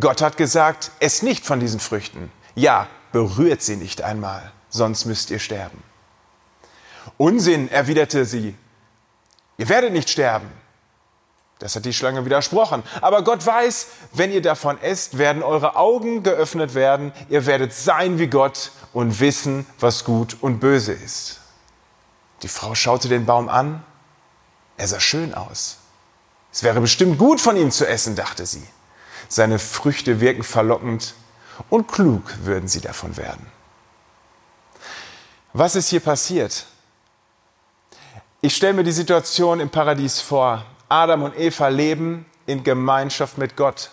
Gott 0.00 0.20
hat 0.20 0.36
gesagt, 0.36 0.90
ess 0.98 1.22
nicht 1.22 1.46
von 1.46 1.60
diesen 1.60 1.80
Früchten. 1.80 2.30
Ja, 2.56 2.88
berührt 3.12 3.62
sie 3.62 3.76
nicht 3.76 4.02
einmal, 4.02 4.50
sonst 4.70 5.04
müsst 5.04 5.30
ihr 5.30 5.38
sterben. 5.38 5.82
Unsinn, 7.18 7.70
erwiderte 7.70 8.24
sie. 8.24 8.56
Ihr 9.58 9.68
werdet 9.68 9.92
nicht 9.92 10.10
sterben. 10.10 10.50
Das 11.58 11.76
hat 11.76 11.84
die 11.84 11.92
Schlange 11.92 12.24
widersprochen. 12.24 12.82
Aber 13.00 13.22
Gott 13.22 13.44
weiß, 13.44 13.86
wenn 14.12 14.32
ihr 14.32 14.42
davon 14.42 14.80
esst, 14.80 15.16
werden 15.16 15.42
eure 15.42 15.76
Augen 15.76 16.22
geöffnet 16.22 16.74
werden. 16.74 17.12
Ihr 17.28 17.46
werdet 17.46 17.72
sein 17.72 18.18
wie 18.18 18.26
Gott 18.26 18.72
und 18.92 19.20
wissen, 19.20 19.66
was 19.78 20.04
gut 20.04 20.36
und 20.40 20.58
böse 20.58 20.92
ist. 20.92 21.40
Die 22.42 22.48
Frau 22.48 22.74
schaute 22.74 23.08
den 23.08 23.24
Baum 23.24 23.48
an. 23.48 23.84
Er 24.76 24.88
sah 24.88 25.00
schön 25.00 25.34
aus. 25.34 25.78
Es 26.52 26.62
wäre 26.62 26.80
bestimmt 26.80 27.18
gut 27.18 27.40
von 27.40 27.56
ihm 27.56 27.70
zu 27.70 27.86
essen, 27.86 28.16
dachte 28.16 28.46
sie. 28.46 28.66
Seine 29.28 29.58
Früchte 29.58 30.20
wirken 30.20 30.42
verlockend 30.42 31.14
und 31.70 31.88
klug 31.88 32.22
würden 32.42 32.68
sie 32.68 32.80
davon 32.80 33.16
werden. 33.16 33.46
Was 35.52 35.74
ist 35.74 35.88
hier 35.88 36.00
passiert? 36.00 36.66
Ich 38.42 38.54
stelle 38.54 38.74
mir 38.74 38.84
die 38.84 38.92
Situation 38.92 39.60
im 39.60 39.70
Paradies 39.70 40.20
vor. 40.20 40.64
Adam 40.88 41.22
und 41.22 41.38
Eva 41.38 41.68
leben 41.68 42.26
in 42.46 42.62
Gemeinschaft 42.62 43.38
mit 43.38 43.56
Gott. 43.56 43.90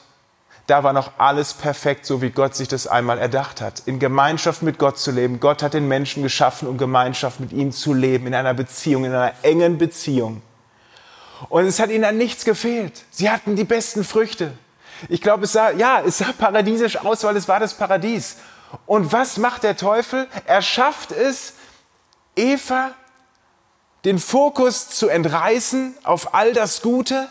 Da 0.67 0.83
war 0.83 0.93
noch 0.93 1.11
alles 1.17 1.53
perfekt, 1.53 2.05
so 2.05 2.21
wie 2.21 2.29
Gott 2.29 2.55
sich 2.55 2.67
das 2.67 2.87
einmal 2.87 3.17
erdacht 3.17 3.59
hat. 3.59 3.81
In 3.85 3.99
Gemeinschaft 3.99 4.61
mit 4.61 4.79
Gott 4.79 4.97
zu 4.97 5.11
leben. 5.11 5.39
Gott 5.39 5.61
hat 5.61 5.73
den 5.73 5.87
Menschen 5.87 6.23
geschaffen, 6.23 6.67
um 6.67 6.77
Gemeinschaft 6.77 7.39
mit 7.39 7.51
ihm 7.51 7.71
zu 7.71 7.93
leben, 7.93 8.27
in 8.27 8.33
einer 8.33 8.53
Beziehung, 8.53 9.03
in 9.03 9.13
einer 9.13 9.33
engen 9.41 9.77
Beziehung. 9.77 10.41
Und 11.49 11.65
es 11.65 11.79
hat 11.79 11.89
ihnen 11.89 12.05
an 12.05 12.17
nichts 12.17 12.45
gefehlt. 12.45 13.03
Sie 13.11 13.29
hatten 13.29 13.55
die 13.55 13.65
besten 13.65 14.03
Früchte. 14.05 14.53
Ich 15.09 15.21
glaube, 15.21 15.45
es 15.45 15.53
sah, 15.53 15.71
ja, 15.71 16.01
es 16.05 16.19
sah 16.19 16.31
paradiesisch 16.37 16.97
aus, 16.97 17.23
weil 17.23 17.35
es 17.37 17.47
war 17.47 17.59
das 17.59 17.73
Paradies. 17.73 18.37
Und 18.85 19.11
was 19.11 19.37
macht 19.37 19.63
der 19.63 19.77
Teufel? 19.77 20.27
Er 20.45 20.61
schafft 20.61 21.11
es, 21.11 21.53
Eva 22.35 22.91
den 24.05 24.19
Fokus 24.19 24.89
zu 24.89 25.07
entreißen 25.07 25.95
auf 26.03 26.33
all 26.33 26.53
das 26.53 26.81
Gute 26.81 27.29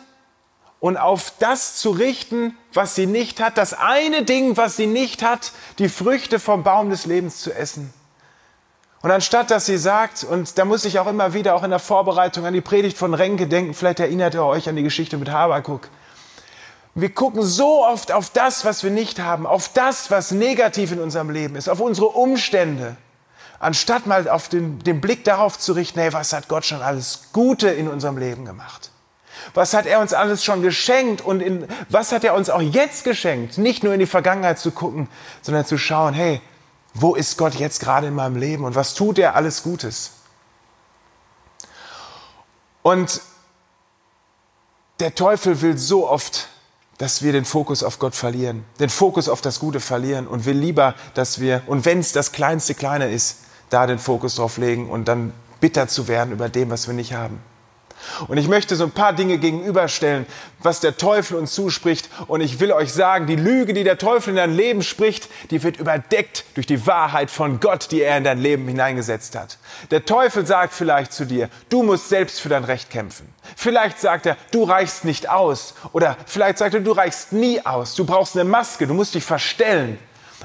und 0.80 0.96
auf 0.96 1.32
das 1.38 1.76
zu 1.76 1.90
richten, 1.90 2.56
was 2.72 2.94
sie 2.94 3.06
nicht 3.06 3.40
hat, 3.40 3.58
das 3.58 3.74
eine 3.74 4.24
Ding, 4.24 4.56
was 4.56 4.76
sie 4.76 4.86
nicht 4.86 5.22
hat, 5.22 5.52
die 5.78 5.88
Früchte 5.88 6.38
vom 6.40 6.62
Baum 6.62 6.90
des 6.90 7.06
Lebens 7.06 7.40
zu 7.40 7.52
essen. 7.52 7.92
Und 9.02 9.10
anstatt 9.10 9.50
dass 9.50 9.66
sie 9.66 9.78
sagt, 9.78 10.24
und 10.24 10.56
da 10.58 10.64
muss 10.64 10.84
ich 10.84 10.98
auch 10.98 11.08
immer 11.08 11.34
wieder 11.34 11.54
auch 11.54 11.64
in 11.64 11.70
der 11.70 11.78
Vorbereitung 11.78 12.46
an 12.46 12.54
die 12.54 12.60
Predigt 12.60 12.96
von 12.96 13.14
Renke 13.14 13.48
denken, 13.48 13.74
vielleicht 13.74 14.00
erinnert 14.00 14.34
ihr 14.34 14.44
euch 14.44 14.68
an 14.68 14.76
die 14.76 14.82
Geschichte 14.82 15.18
mit 15.18 15.30
Habakuk, 15.30 15.88
Wir 16.94 17.12
gucken 17.14 17.42
so 17.42 17.86
oft 17.86 18.12
auf 18.12 18.30
das, 18.30 18.64
was 18.64 18.82
wir 18.82 18.90
nicht 18.90 19.18
haben, 19.18 19.46
auf 19.46 19.70
das, 19.70 20.10
was 20.10 20.30
negativ 20.30 20.92
in 20.92 21.00
unserem 21.00 21.30
Leben 21.30 21.56
ist, 21.56 21.68
auf 21.68 21.80
unsere 21.80 22.08
Umstände, 22.08 22.96
anstatt 23.58 24.06
mal 24.06 24.28
auf 24.28 24.48
den, 24.48 24.78
den 24.80 25.00
Blick 25.00 25.24
darauf 25.24 25.58
zu 25.58 25.72
richten, 25.72 26.00
hey, 26.00 26.12
was 26.12 26.34
hat 26.34 26.48
Gott 26.48 26.66
schon 26.66 26.82
alles 26.82 27.28
Gute 27.32 27.68
in 27.70 27.88
unserem 27.88 28.18
Leben 28.18 28.44
gemacht? 28.44 28.90
Was 29.54 29.72
hat 29.72 29.86
er 29.86 30.00
uns 30.00 30.12
alles 30.12 30.44
schon 30.44 30.62
geschenkt 30.62 31.22
und 31.22 31.40
in, 31.40 31.66
was 31.88 32.12
hat 32.12 32.24
er 32.24 32.34
uns 32.34 32.50
auch 32.50 32.60
jetzt 32.60 33.04
geschenkt? 33.04 33.58
Nicht 33.58 33.82
nur 33.82 33.94
in 33.94 34.00
die 34.00 34.06
Vergangenheit 34.06 34.58
zu 34.58 34.70
gucken, 34.70 35.08
sondern 35.40 35.64
zu 35.64 35.78
schauen, 35.78 36.12
hey, 36.12 36.40
wo 36.94 37.14
ist 37.14 37.38
Gott 37.38 37.54
jetzt 37.54 37.80
gerade 37.80 38.08
in 38.08 38.14
meinem 38.14 38.36
Leben 38.36 38.64
und 38.64 38.74
was 38.74 38.94
tut 38.94 39.18
er 39.18 39.34
alles 39.34 39.62
Gutes? 39.62 40.12
Und 42.82 43.22
der 45.00 45.14
Teufel 45.14 45.62
will 45.62 45.78
so 45.78 46.08
oft 46.08 46.48
dass 47.02 47.20
wir 47.20 47.32
den 47.32 47.44
Fokus 47.44 47.82
auf 47.82 47.98
Gott 47.98 48.14
verlieren, 48.14 48.64
den 48.78 48.88
Fokus 48.88 49.28
auf 49.28 49.40
das 49.40 49.58
Gute 49.58 49.80
verlieren 49.80 50.28
und 50.28 50.46
will 50.46 50.56
lieber, 50.56 50.94
dass 51.14 51.40
wir, 51.40 51.62
und 51.66 51.84
wenn 51.84 51.98
es 51.98 52.12
das 52.12 52.30
kleinste 52.30 52.76
Kleine 52.76 53.10
ist, 53.10 53.38
da 53.70 53.88
den 53.88 53.98
Fokus 53.98 54.36
drauf 54.36 54.56
legen 54.56 54.88
und 54.88 55.08
dann 55.08 55.32
bitter 55.60 55.88
zu 55.88 56.06
werden 56.06 56.32
über 56.32 56.48
dem, 56.48 56.70
was 56.70 56.86
wir 56.86 56.94
nicht 56.94 57.12
haben. 57.12 57.40
Und 58.28 58.38
ich 58.38 58.48
möchte 58.48 58.76
so 58.76 58.84
ein 58.84 58.90
paar 58.90 59.12
Dinge 59.12 59.38
gegenüberstellen, 59.38 60.26
was 60.60 60.80
der 60.80 60.96
Teufel 60.96 61.36
uns 61.36 61.52
zuspricht. 61.52 62.08
Und 62.26 62.40
ich 62.40 62.60
will 62.60 62.72
euch 62.72 62.92
sagen, 62.92 63.26
die 63.26 63.36
Lüge, 63.36 63.74
die 63.74 63.84
der 63.84 63.98
Teufel 63.98 64.30
in 64.30 64.36
dein 64.36 64.54
Leben 64.54 64.82
spricht, 64.82 65.28
die 65.50 65.62
wird 65.62 65.78
überdeckt 65.78 66.44
durch 66.54 66.66
die 66.66 66.86
Wahrheit 66.86 67.30
von 67.30 67.60
Gott, 67.60 67.90
die 67.90 68.02
er 68.02 68.18
in 68.18 68.24
dein 68.24 68.38
Leben 68.38 68.66
hineingesetzt 68.66 69.36
hat. 69.36 69.58
Der 69.90 70.04
Teufel 70.04 70.46
sagt 70.46 70.74
vielleicht 70.74 71.12
zu 71.12 71.26
dir, 71.26 71.48
du 71.68 71.82
musst 71.82 72.08
selbst 72.08 72.40
für 72.40 72.48
dein 72.48 72.64
Recht 72.64 72.90
kämpfen. 72.90 73.32
Vielleicht 73.56 74.00
sagt 74.00 74.26
er, 74.26 74.36
du 74.50 74.64
reichst 74.64 75.04
nicht 75.04 75.28
aus. 75.28 75.74
Oder 75.92 76.16
vielleicht 76.26 76.58
sagt 76.58 76.74
er, 76.74 76.80
du 76.80 76.92
reichst 76.92 77.32
nie 77.32 77.64
aus. 77.64 77.94
Du 77.94 78.04
brauchst 78.04 78.36
eine 78.36 78.48
Maske, 78.48 78.86
du 78.86 78.94
musst 78.94 79.14
dich 79.14 79.24
verstellen. 79.24 79.98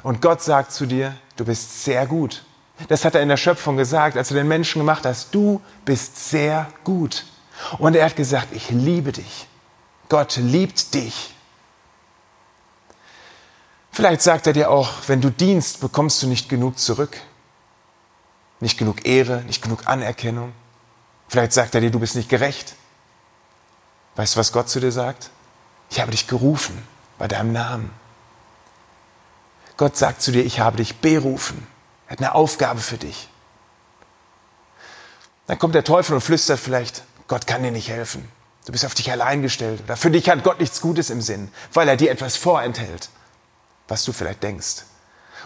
Und 0.04 0.22
Gott 0.22 0.42
sagt 0.42 0.72
zu 0.72 0.86
dir, 0.86 1.16
du 1.36 1.46
bist 1.46 1.84
sehr 1.84 2.06
gut. 2.06 2.44
Das 2.88 3.06
hat 3.06 3.16
er 3.16 3.22
in 3.22 3.30
der 3.30 3.38
Schöpfung 3.38 3.78
gesagt, 3.78 4.18
als 4.18 4.32
er 4.32 4.38
den 4.38 4.48
Menschen 4.48 4.80
gemacht 4.80 5.06
hat. 5.06 5.28
Du 5.32 5.62
bist 5.86 6.30
sehr 6.30 6.68
gut. 6.84 7.26
Und 7.80 7.96
er 7.96 8.06
hat 8.06 8.16
gesagt, 8.16 8.50
ich 8.54 8.70
liebe 8.70 9.12
dich. 9.12 9.48
Gott 10.10 10.38
liebt 10.38 10.94
dich. 10.94 11.34
Vielleicht 13.92 14.22
sagt 14.22 14.48
er 14.48 14.54
dir 14.54 14.70
auch, 14.70 14.92
wenn 15.08 15.22
du 15.22 15.32
dienst, 15.32 15.82
bekommst 15.82 16.22
du 16.22 16.28
nicht 16.28 16.50
genug 16.50 16.78
zurück. 16.78 17.18
Nicht 18.60 18.78
genug 18.78 19.06
Ehre, 19.06 19.42
nicht 19.44 19.62
genug 19.62 19.88
Anerkennung. 19.88 20.54
Vielleicht 21.28 21.54
sagt 21.54 21.76
er 21.76 21.82
dir, 21.82 21.92
du 21.92 22.00
bist 22.00 22.16
nicht 22.16 22.30
gerecht. 22.30 22.76
Weißt 24.16 24.36
du, 24.36 24.40
was 24.40 24.52
Gott 24.52 24.70
zu 24.70 24.80
dir 24.80 24.92
sagt? 24.92 25.30
Ich 25.90 26.00
habe 26.00 26.12
dich 26.12 26.28
gerufen 26.28 26.82
bei 27.18 27.28
deinem 27.28 27.52
Namen. 27.54 27.92
Gott 29.78 29.96
sagt 29.96 30.22
zu 30.22 30.32
dir, 30.32 30.44
ich 30.44 30.60
habe 30.60 30.78
dich 30.78 30.98
berufen. 30.98 31.68
Er 32.08 32.14
hat 32.14 32.20
eine 32.20 32.36
Aufgabe 32.36 32.80
für 32.80 32.98
dich. 32.98 33.30
Dann 35.46 35.60
kommt 35.60 35.76
der 35.76 35.84
Teufel 35.84 36.16
und 36.16 36.22
flüstert 36.22 36.60
vielleicht, 36.60 37.04
Gott 37.28 37.48
kann 37.48 37.64
dir 37.64 37.72
nicht 37.72 37.90
helfen. 37.90 38.28
Du 38.66 38.72
bist 38.72 38.86
auf 38.86 38.96
dich 38.96 39.12
allein 39.12 39.42
gestellt. 39.42 39.82
Oder 39.86 39.96
für 39.96 40.12
dich 40.12 40.30
hat 40.30 40.44
Gott 40.44 40.60
nichts 40.60 40.82
Gutes 40.82 41.10
im 41.10 41.22
Sinn, 41.22 41.50
weil 41.74 41.88
er 41.88 41.96
dir 41.96 42.12
etwas 42.12 42.36
vorenthält, 42.36 43.10
was 43.88 44.04
du 44.04 44.12
vielleicht 44.12 44.44
denkst. 44.44 44.84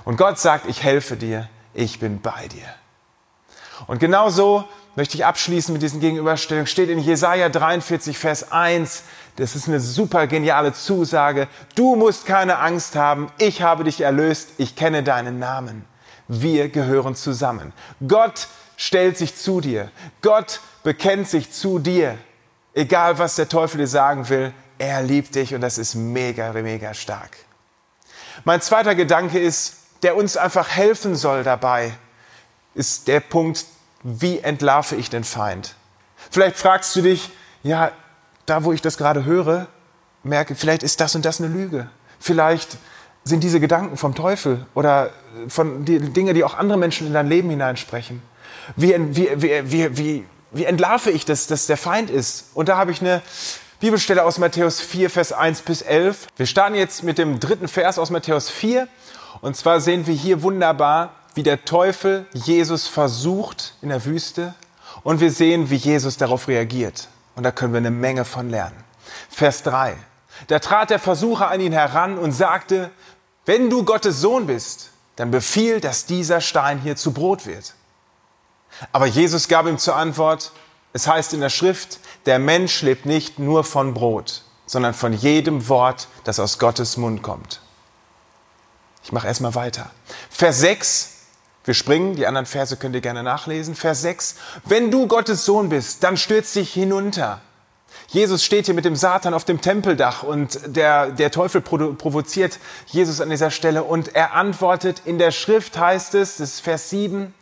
Und 0.06 0.18
Gott 0.18 0.40
sagt, 0.40 0.68
ich 0.68 0.84
helfe 0.84 1.18
dir, 1.18 1.50
ich 1.74 2.00
bin 2.00 2.22
bei 2.22 2.48
dir. 2.48 2.66
Und 3.88 4.00
genau 4.00 4.30
so 4.30 4.64
möchte 4.96 5.16
ich 5.16 5.26
abschließen 5.26 5.74
mit 5.74 5.82
diesen 5.82 6.00
Gegenüberstellungen. 6.00 6.68
Steht 6.68 6.90
in 6.90 7.00
Jesaja 7.00 7.50
43, 7.50 8.18
Vers 8.18 8.52
1. 8.52 9.04
Das 9.38 9.56
ist 9.56 9.68
eine 9.68 9.80
super 9.80 10.28
geniale 10.28 10.74
Zusage. 10.74 11.48
Du 11.76 11.96
musst 11.96 12.26
keine 12.26 12.60
Angst 12.60 12.96
haben. 12.96 13.32
Ich 13.38 13.62
habe 13.62 13.84
dich 13.84 14.02
erlöst. 14.02 14.50
Ich 14.58 14.76
kenne 14.76 15.04
deinen 15.04 15.40
Namen. 15.40 15.86
Wir 16.28 16.70
gehören 16.70 17.16
zusammen. 17.16 17.74
Gott 18.08 18.48
stellt 18.82 19.16
sich 19.16 19.36
zu 19.36 19.62
dir. 19.62 19.92
Gott 20.24 20.60
bekennt 20.82 21.28
sich 21.28 21.52
zu 21.52 21.78
dir. 21.78 22.18
Egal, 22.74 23.20
was 23.20 23.36
der 23.36 23.48
Teufel 23.48 23.78
dir 23.78 23.88
sagen 23.88 24.28
will, 24.28 24.54
er 24.80 25.04
liebt 25.04 25.36
dich 25.36 25.54
und 25.54 25.62
das 25.62 25.78
ist 25.78 25.94
mega, 25.94 26.52
mega 26.52 26.96
stark. 26.96 27.38
Mein 28.44 28.60
zweiter 28.60 28.96
Gedanke 28.96 29.38
ist, 29.38 29.76
der 30.02 30.16
uns 30.16 30.36
einfach 30.36 30.68
helfen 30.68 31.16
soll 31.16 31.44
dabei, 31.44 31.94
ist 32.74 33.08
der 33.08 33.20
Punkt, 33.20 33.66
wie 34.02 34.40
entlarve 34.40 34.96
ich 34.96 35.12
den 35.12 35.26
Feind? 35.26 35.76
Vielleicht 36.32 36.58
fragst 36.58 36.96
du 36.96 37.04
dich, 37.04 37.30
ja, 37.62 37.92
da 38.48 38.64
wo 38.64 38.74
ich 38.74 38.82
das 38.82 38.98
gerade 38.98 39.26
höre, 39.26 39.68
merke, 40.24 40.56
vielleicht 40.56 40.82
ist 40.82 41.00
das 41.00 41.14
und 41.14 41.24
das 41.24 41.40
eine 41.40 41.54
Lüge. 41.54 41.88
Vielleicht 42.20 42.78
sind 43.24 43.44
diese 43.44 43.60
Gedanken 43.60 43.96
vom 43.96 44.16
Teufel 44.16 44.66
oder 44.74 45.12
von 45.50 45.86
die 45.86 46.00
Dinge, 46.00 46.34
die 46.34 46.44
auch 46.44 46.56
andere 46.56 46.80
Menschen 46.80 47.06
in 47.06 47.14
dein 47.14 47.28
Leben 47.28 47.52
hineinsprechen. 47.52 48.24
Wie, 48.76 48.96
wie, 49.16 49.30
wie, 49.42 49.98
wie, 49.98 50.26
wie 50.52 50.66
entlarve 50.66 51.12
ich 51.12 51.26
das, 51.26 51.48
dass 51.48 51.68
der 51.68 51.78
Feind 51.78 52.10
ist? 52.10 52.50
Und 52.54 52.70
da 52.70 52.78
habe 52.78 52.92
ich 52.92 53.02
eine 53.02 53.22
Bibelstelle 53.80 54.24
aus 54.24 54.38
Matthäus 54.38 54.80
4, 54.80 55.10
Vers 55.10 55.34
1 55.34 55.62
bis 55.62 55.82
11. 55.82 56.28
Wir 56.36 56.46
starten 56.46 56.76
jetzt 56.76 57.04
mit 57.04 57.18
dem 57.18 57.40
dritten 57.40 57.68
Vers 57.68 57.98
aus 57.98 58.10
Matthäus 58.10 58.50
4. 58.50 58.88
Und 59.42 59.58
zwar 59.58 59.82
sehen 59.82 60.06
wir 60.06 60.14
hier 60.14 60.44
wunderbar, 60.44 61.14
wie 61.34 61.44
der 61.44 61.66
Teufel 61.66 62.28
Jesus 62.34 62.88
versucht 62.88 63.76
in 63.82 63.90
der 63.90 64.06
Wüste. 64.06 64.54
Und 65.04 65.20
wir 65.20 65.32
sehen, 65.32 65.70
wie 65.70 65.78
Jesus 65.78 66.18
darauf 66.18 66.48
reagiert. 66.48 67.08
Und 67.36 67.44
da 67.44 67.52
können 67.52 67.74
wir 67.74 67.80
eine 67.80 67.92
Menge 67.92 68.26
von 68.26 68.50
lernen. 68.50 68.84
Vers 69.30 69.64
3. 69.64 69.96
Da 70.48 70.60
trat 70.60 70.90
der 70.90 71.00
Versucher 71.00 71.50
an 71.50 71.60
ihn 71.60 71.74
heran 71.74 72.18
und 72.18 72.34
sagte, 72.34 72.92
wenn 73.46 73.70
du 73.70 73.84
Gottes 73.84 74.22
Sohn 74.22 74.48
bist, 74.48 74.92
dann 75.16 75.32
befiehl, 75.32 75.80
dass 75.80 76.06
dieser 76.06 76.42
Stein 76.42 76.80
hier 76.80 76.96
zu 76.96 77.14
Brot 77.14 77.46
wird. 77.46 77.74
Aber 78.92 79.06
Jesus 79.06 79.48
gab 79.48 79.68
ihm 79.68 79.78
zur 79.78 79.96
Antwort, 79.96 80.52
es 80.94 81.08
heißt 81.08 81.34
in 81.34 81.42
der 81.42 81.50
Schrift, 81.50 82.00
der 82.26 82.40
Mensch 82.40 82.82
lebt 82.82 83.06
nicht 83.06 83.40
nur 83.40 83.64
von 83.64 83.94
Brot, 83.94 84.44
sondern 84.66 84.94
von 84.94 85.14
jedem 85.14 85.68
Wort, 85.70 86.08
das 86.24 86.40
aus 86.40 86.60
Gottes 86.60 86.98
Mund 86.98 87.24
kommt. 87.24 87.62
Ich 89.04 89.12
mache 89.12 89.28
erstmal 89.28 89.56
weiter. 89.56 89.92
Vers 90.30 90.60
6, 90.60 91.10
wir 91.64 91.74
springen, 91.74 92.16
die 92.16 92.28
anderen 92.28 92.46
Verse 92.46 92.76
könnt 92.78 92.96
ihr 92.96 93.02
gerne 93.02 93.24
nachlesen. 93.24 93.76
Vers 93.76 94.02
6, 94.02 94.36
wenn 94.66 94.92
du 94.92 95.08
Gottes 95.08 95.46
Sohn 95.46 95.70
bist, 95.70 96.04
dann 96.04 96.18
stürz 96.18 96.54
dich 96.54 96.74
hinunter. 96.74 97.42
Jesus 98.08 98.44
steht 98.44 98.66
hier 98.66 98.74
mit 98.76 98.86
dem 98.86 98.96
Satan 98.96 99.34
auf 99.34 99.46
dem 99.46 99.62
Tempeldach 99.62 100.24
und 100.24 100.60
der, 100.66 101.12
der 101.12 101.32
Teufel 101.32 101.62
provoziert 101.62 102.60
Jesus 102.88 103.22
an 103.22 103.30
dieser 103.30 103.52
Stelle 103.52 103.84
und 103.84 104.16
er 104.16 104.34
antwortet, 104.34 105.02
in 105.06 105.18
der 105.18 105.32
Schrift 105.32 105.78
heißt 105.78 106.16
es, 106.16 106.38
das 106.38 106.56
ist 106.56 106.60
Vers 106.62 106.90
7, 106.90 107.34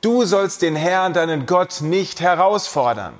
Du 0.00 0.24
sollst 0.24 0.62
den 0.62 0.76
Herrn, 0.76 1.12
deinen 1.12 1.46
Gott, 1.46 1.80
nicht 1.80 2.20
herausfordern. 2.20 3.14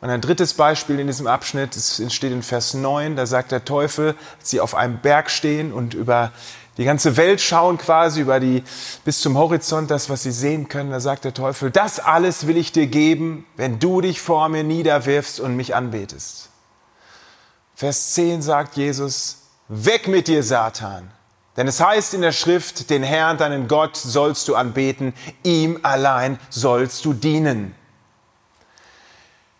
Und 0.00 0.08
ein 0.08 0.20
drittes 0.20 0.54
Beispiel 0.54 0.98
in 0.98 1.08
diesem 1.08 1.26
Abschnitt, 1.26 1.76
es 1.76 2.02
steht 2.12 2.32
in 2.32 2.42
Vers 2.42 2.72
9, 2.74 3.16
da 3.16 3.26
sagt 3.26 3.52
der 3.52 3.64
Teufel, 3.64 4.14
als 4.38 4.50
sie 4.50 4.60
auf 4.60 4.74
einem 4.74 4.98
Berg 4.98 5.30
stehen 5.30 5.72
und 5.72 5.92
über 5.92 6.32
die 6.78 6.84
ganze 6.84 7.18
Welt 7.18 7.42
schauen 7.42 7.76
quasi, 7.76 8.22
über 8.22 8.40
die, 8.40 8.64
bis 9.04 9.20
zum 9.20 9.36
Horizont, 9.36 9.90
das, 9.90 10.08
was 10.08 10.22
sie 10.22 10.30
sehen 10.30 10.68
können, 10.68 10.90
da 10.90 11.00
sagt 11.00 11.24
der 11.24 11.34
Teufel, 11.34 11.70
das 11.70 12.00
alles 12.00 12.46
will 12.46 12.56
ich 12.56 12.72
dir 12.72 12.86
geben, 12.86 13.44
wenn 13.56 13.78
du 13.78 14.00
dich 14.00 14.22
vor 14.22 14.48
mir 14.48 14.64
niederwirfst 14.64 15.40
und 15.40 15.56
mich 15.56 15.74
anbetest. 15.74 16.48
Vers 17.74 18.14
10 18.14 18.40
sagt 18.40 18.76
Jesus, 18.76 19.42
weg 19.68 20.08
mit 20.08 20.28
dir, 20.28 20.42
Satan. 20.42 21.10
Denn 21.60 21.68
es 21.68 21.78
heißt 21.78 22.14
in 22.14 22.22
der 22.22 22.32
Schrift, 22.32 22.88
den 22.88 23.02
Herrn, 23.02 23.36
deinen 23.36 23.68
Gott, 23.68 23.94
sollst 23.94 24.48
du 24.48 24.54
anbeten, 24.54 25.12
ihm 25.42 25.78
allein 25.82 26.38
sollst 26.48 27.04
du 27.04 27.12
dienen. 27.12 27.74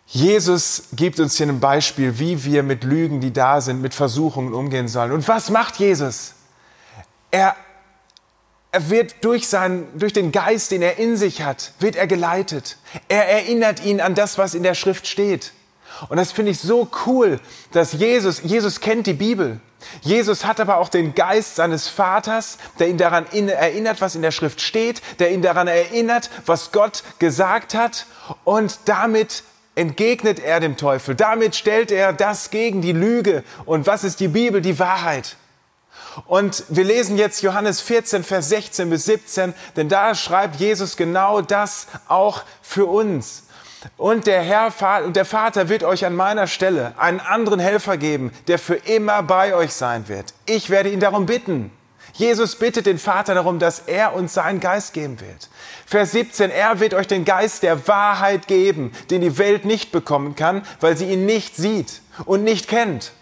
Jesus 0.07 0.85
gibt 0.93 1.19
uns 1.19 1.37
hier 1.37 1.45
ein 1.45 1.59
Beispiel, 1.59 2.17
wie 2.17 2.43
wir 2.43 2.63
mit 2.63 2.83
Lügen, 2.83 3.21
die 3.21 3.31
da 3.31 3.61
sind, 3.61 3.83
mit 3.83 3.93
Versuchungen 3.93 4.55
umgehen 4.55 4.87
sollen. 4.87 5.11
Und 5.11 5.27
was 5.27 5.51
macht 5.51 5.75
Jesus? 5.75 6.33
Er, 7.29 7.55
er 8.71 8.89
wird 8.89 9.23
durch, 9.23 9.47
seinen, 9.47 9.85
durch 9.99 10.13
den 10.13 10.31
Geist, 10.31 10.71
den 10.71 10.81
er 10.81 10.97
in 10.97 11.17
sich 11.17 11.43
hat, 11.43 11.73
wird 11.77 11.95
er 11.95 12.07
geleitet. 12.07 12.77
Er 13.09 13.29
erinnert 13.29 13.85
ihn 13.85 14.01
an 14.01 14.15
das, 14.15 14.39
was 14.39 14.55
in 14.55 14.63
der 14.63 14.73
Schrift 14.73 15.05
steht. 15.05 15.51
Und 16.09 16.17
das 16.17 16.31
finde 16.31 16.49
ich 16.49 16.59
so 16.59 16.89
cool, 17.05 17.39
dass 17.73 17.93
Jesus, 17.93 18.41
Jesus 18.43 18.79
kennt 18.79 19.05
die 19.05 19.13
Bibel. 19.13 19.61
Jesus 20.01 20.45
hat 20.45 20.59
aber 20.59 20.77
auch 20.77 20.89
den 20.89 21.15
Geist 21.15 21.55
seines 21.55 21.87
Vaters, 21.87 22.57
der 22.79 22.89
ihn 22.89 22.97
daran 22.97 23.25
erinnert, 23.31 24.01
was 24.01 24.15
in 24.15 24.21
der 24.21 24.31
Schrift 24.31 24.61
steht, 24.61 25.01
der 25.19 25.31
ihn 25.31 25.41
daran 25.41 25.67
erinnert, 25.67 26.29
was 26.45 26.71
Gott 26.71 27.03
gesagt 27.19 27.73
hat 27.73 28.05
und 28.43 28.79
damit 28.85 29.43
entgegnet 29.75 30.39
er 30.39 30.59
dem 30.59 30.77
Teufel. 30.77 31.15
Damit 31.15 31.55
stellt 31.55 31.91
er 31.91 32.13
das 32.13 32.49
gegen 32.49 32.81
die 32.81 32.91
Lüge. 32.91 33.43
Und 33.65 33.87
was 33.87 34.03
ist 34.03 34.19
die 34.19 34.27
Bibel? 34.27 34.61
Die 34.61 34.79
Wahrheit. 34.79 35.37
Und 36.25 36.65
wir 36.67 36.83
lesen 36.83 37.17
jetzt 37.17 37.41
Johannes 37.41 37.79
14, 37.79 38.23
Vers 38.23 38.49
16 38.49 38.89
bis 38.89 39.05
17, 39.05 39.53
denn 39.77 39.87
da 39.87 40.13
schreibt 40.13 40.57
Jesus 40.57 40.97
genau 40.97 41.41
das 41.41 41.87
auch 42.07 42.43
für 42.61 42.85
uns. 42.85 43.43
Und 43.97 44.27
der 44.27 44.41
Herr 44.41 44.71
der 45.07 45.25
Vater 45.25 45.69
wird 45.69 45.83
euch 45.83 46.05
an 46.05 46.15
meiner 46.15 46.47
Stelle 46.47 46.93
einen 46.97 47.19
anderen 47.19 47.59
Helfer 47.59 47.97
geben, 47.97 48.31
der 48.47 48.59
für 48.59 48.75
immer 48.75 49.23
bei 49.23 49.55
euch 49.55 49.73
sein 49.73 50.07
wird. 50.07 50.33
Ich 50.45 50.69
werde 50.69 50.89
ihn 50.89 50.99
darum 50.99 51.25
bitten. 51.25 51.71
Jesus 52.13 52.57
bittet 52.57 52.85
den 52.85 52.97
Vater 52.97 53.33
darum, 53.35 53.57
dass 53.57 53.79
er 53.79 54.13
uns 54.13 54.33
seinen 54.33 54.59
Geist 54.59 54.93
geben 54.93 55.19
wird. 55.21 55.49
Vers 55.85 56.11
17, 56.11 56.51
er 56.51 56.79
wird 56.79 56.93
euch 56.93 57.07
den 57.07 57.25
Geist 57.25 57.63
der 57.63 57.87
Wahrheit 57.87 58.47
geben, 58.47 58.91
den 59.09 59.21
die 59.21 59.37
Welt 59.37 59.65
nicht 59.65 59.91
bekommen 59.91 60.35
kann, 60.35 60.63
weil 60.81 60.97
sie 60.97 61.05
ihn 61.05 61.25
nicht 61.25 61.55
sieht 61.55 62.01
und 62.25 62.43
nicht 62.43 62.67
kennt. 62.67 63.13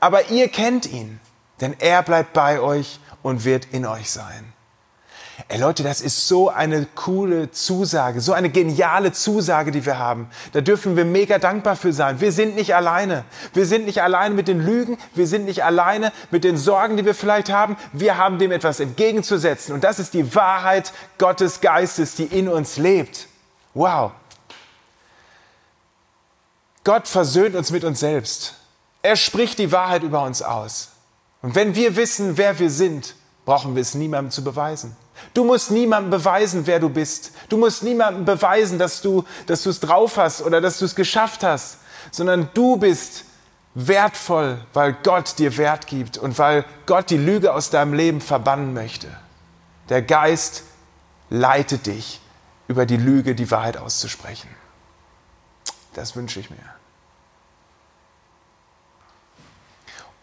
Aber 0.00 0.30
ihr 0.30 0.48
kennt 0.48 0.90
ihn, 0.90 1.20
denn 1.60 1.76
er 1.78 2.02
bleibt 2.02 2.32
bei 2.32 2.60
euch 2.60 2.98
und 3.22 3.44
wird 3.44 3.66
in 3.72 3.84
euch 3.84 4.10
sein. 4.10 4.53
Ey 5.48 5.58
Leute, 5.58 5.82
das 5.82 6.00
ist 6.00 6.28
so 6.28 6.48
eine 6.48 6.86
coole 6.94 7.50
Zusage, 7.50 8.20
so 8.20 8.32
eine 8.32 8.50
geniale 8.50 9.12
Zusage, 9.12 9.72
die 9.72 9.84
wir 9.84 9.98
haben. 9.98 10.28
Da 10.52 10.60
dürfen 10.60 10.96
wir 10.96 11.04
mega 11.04 11.38
dankbar 11.38 11.74
für 11.74 11.92
sein. 11.92 12.20
Wir 12.20 12.30
sind 12.30 12.54
nicht 12.54 12.74
alleine. 12.74 13.24
Wir 13.52 13.66
sind 13.66 13.84
nicht 13.84 14.00
alleine 14.00 14.34
mit 14.34 14.46
den 14.46 14.60
Lügen. 14.60 14.96
Wir 15.14 15.26
sind 15.26 15.44
nicht 15.44 15.64
alleine 15.64 16.12
mit 16.30 16.44
den 16.44 16.56
Sorgen, 16.56 16.96
die 16.96 17.04
wir 17.04 17.14
vielleicht 17.14 17.50
haben. 17.50 17.76
Wir 17.92 18.16
haben 18.16 18.38
dem 18.38 18.52
etwas 18.52 18.78
entgegenzusetzen. 18.78 19.74
Und 19.74 19.82
das 19.82 19.98
ist 19.98 20.14
die 20.14 20.34
Wahrheit 20.34 20.92
Gottes 21.18 21.60
Geistes, 21.60 22.14
die 22.14 22.24
in 22.24 22.48
uns 22.48 22.76
lebt. 22.76 23.26
Wow. 23.74 24.12
Gott 26.84 27.08
versöhnt 27.08 27.56
uns 27.56 27.70
mit 27.72 27.82
uns 27.82 28.00
selbst. 28.00 28.54
Er 29.02 29.16
spricht 29.16 29.58
die 29.58 29.72
Wahrheit 29.72 30.04
über 30.04 30.22
uns 30.22 30.42
aus. 30.42 30.90
Und 31.42 31.54
wenn 31.54 31.74
wir 31.74 31.96
wissen, 31.96 32.36
wer 32.36 32.58
wir 32.58 32.70
sind, 32.70 33.16
brauchen 33.44 33.74
wir 33.74 33.82
es 33.82 33.94
niemandem 33.94 34.30
zu 34.30 34.42
beweisen. 34.42 34.96
Du 35.32 35.44
musst 35.44 35.70
niemandem 35.70 36.10
beweisen, 36.10 36.66
wer 36.66 36.80
du 36.80 36.88
bist. 36.88 37.32
Du 37.48 37.56
musst 37.56 37.82
niemandem 37.82 38.24
beweisen, 38.24 38.78
dass 38.78 39.00
du 39.00 39.24
dass 39.46 39.62
du 39.62 39.70
es 39.70 39.80
drauf 39.80 40.16
hast 40.16 40.42
oder 40.42 40.60
dass 40.60 40.78
du 40.78 40.84
es 40.84 40.94
geschafft 40.94 41.42
hast, 41.42 41.78
sondern 42.10 42.48
du 42.54 42.76
bist 42.76 43.24
wertvoll, 43.74 44.58
weil 44.72 44.96
Gott 45.02 45.38
dir 45.38 45.56
Wert 45.56 45.86
gibt 45.86 46.16
und 46.16 46.38
weil 46.38 46.64
Gott 46.86 47.10
die 47.10 47.16
Lüge 47.16 47.52
aus 47.52 47.70
deinem 47.70 47.94
Leben 47.94 48.20
verbannen 48.20 48.72
möchte. 48.72 49.08
Der 49.88 50.02
Geist 50.02 50.62
leitet 51.28 51.86
dich, 51.86 52.20
über 52.68 52.86
die 52.86 52.96
Lüge 52.96 53.34
die 53.34 53.50
Wahrheit 53.50 53.76
auszusprechen. 53.76 54.48
Das 55.94 56.16
wünsche 56.16 56.40
ich 56.40 56.50
mir. 56.50 56.56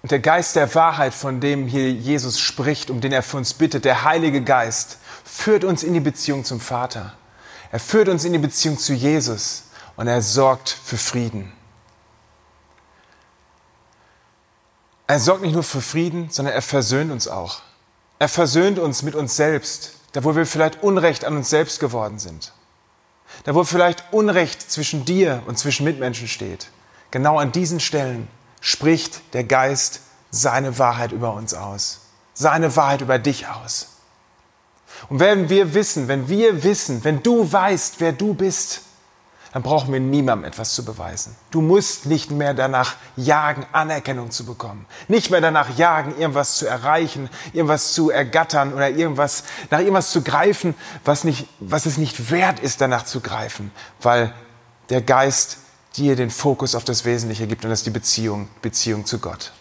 Und 0.02 0.12
der 0.12 0.20
Geist 0.20 0.56
der 0.56 0.74
Wahrheit, 0.74 1.14
von 1.14 1.40
dem 1.40 1.68
hier 1.68 1.92
Jesus 1.92 2.40
spricht, 2.40 2.90
um 2.90 3.02
den 3.02 3.12
er 3.12 3.22
für 3.22 3.38
uns 3.38 3.54
bittet, 3.54 3.86
der 3.86 4.04
Heilige 4.04 4.42
Geist, 4.42 4.98
führt 5.24 5.64
uns 5.64 5.84
in 5.84 5.94
die 5.94 6.00
Beziehung 6.00 6.44
zum 6.44 6.60
Vater. 6.60 7.14
Er 7.72 7.80
führt 7.80 8.10
uns 8.10 8.26
in 8.26 8.34
die 8.34 8.40
Beziehung 8.40 8.78
zu 8.78 8.94
Jesus 8.94 9.64
und 9.96 10.08
er 10.08 10.22
sorgt 10.22 10.70
für 10.70 10.98
Frieden. 10.98 11.54
Er 15.08 15.20
sorgt 15.20 15.42
nicht 15.42 15.54
nur 15.54 15.64
für 15.64 15.82
Frieden, 15.82 16.30
sondern 16.30 16.56
er 16.56 16.62
versöhnt 16.62 17.12
uns 17.12 17.28
auch. 17.28 17.62
Er 18.18 18.30
versöhnt 18.30 18.80
uns 18.80 19.04
mit 19.04 19.14
uns 19.14 19.36
selbst, 19.36 19.94
da 20.14 20.24
wo 20.24 20.36
wir 20.36 20.46
vielleicht 20.46 20.84
Unrecht 20.84 21.26
an 21.26 21.38
uns 21.38 21.50
selbst 21.50 21.80
geworden 21.80 22.18
sind. 22.18 22.54
Da 23.44 23.56
wo 23.56 23.64
vielleicht 23.64 24.04
Unrecht 24.12 24.72
zwischen 24.72 25.06
dir 25.06 25.44
und 25.48 25.58
zwischen 25.58 25.84
Mitmenschen 25.84 26.28
steht. 26.28 26.70
Genau 27.12 27.38
an 27.38 27.52
diesen 27.52 27.80
Stellen 27.80 28.28
spricht 28.62 29.34
der 29.34 29.44
Geist 29.44 30.00
seine 30.30 30.80
Wahrheit 30.80 31.12
über 31.12 31.34
uns 31.34 31.54
aus, 31.54 32.00
seine 32.34 32.74
Wahrheit 32.78 33.02
über 33.02 33.20
dich 33.20 33.48
aus. 33.48 33.88
Und 35.10 35.20
wenn 35.20 35.50
wir 35.50 35.74
wissen, 35.74 36.08
wenn 36.08 36.30
wir 36.30 36.64
wissen, 36.64 37.04
wenn 37.04 37.22
du 37.22 37.52
weißt, 37.52 38.00
wer 38.00 38.14
du 38.14 38.34
bist, 38.34 38.84
dann 39.52 39.64
brauchen 39.64 39.92
wir 39.92 40.00
niemandem 40.00 40.46
etwas 40.46 40.74
zu 40.74 40.86
beweisen. 40.86 41.36
Du 41.50 41.60
musst 41.60 42.06
nicht 42.06 42.32
mehr 42.32 42.54
danach 42.54 42.96
jagen, 43.18 43.66
Anerkennung 43.74 44.32
zu 44.32 44.46
bekommen. 44.46 44.86
Nicht 45.10 45.30
mehr 45.30 45.42
danach 45.42 45.78
jagen, 45.78 46.18
irgendwas 46.18 46.56
zu 46.56 46.68
erreichen, 46.68 47.30
irgendwas 47.52 47.92
zu 47.92 48.10
ergattern 48.10 48.74
oder 48.74 48.90
irgendwas, 48.90 49.44
nach 49.70 49.80
irgendwas 49.80 50.12
zu 50.12 50.22
greifen, 50.22 50.74
was, 51.04 51.26
nicht, 51.26 51.50
was 51.60 51.86
es 51.86 51.98
nicht 51.98 52.32
wert 52.32 52.60
ist, 52.60 52.80
danach 52.80 53.04
zu 53.04 53.20
greifen, 53.20 53.72
weil 54.02 54.34
der 54.90 55.02
Geist 55.02 55.58
dir 55.98 56.16
den 56.16 56.30
Fokus 56.30 56.76
auf 56.76 56.84
das 56.84 57.06
Wesentliche 57.06 57.48
gibt 57.48 57.64
und 57.64 57.70
das 57.70 57.80
ist 57.80 57.86
die 57.86 57.92
Beziehung, 57.92 58.48
Beziehung 58.62 59.06
zu 59.06 59.20
Gott. 59.20 59.52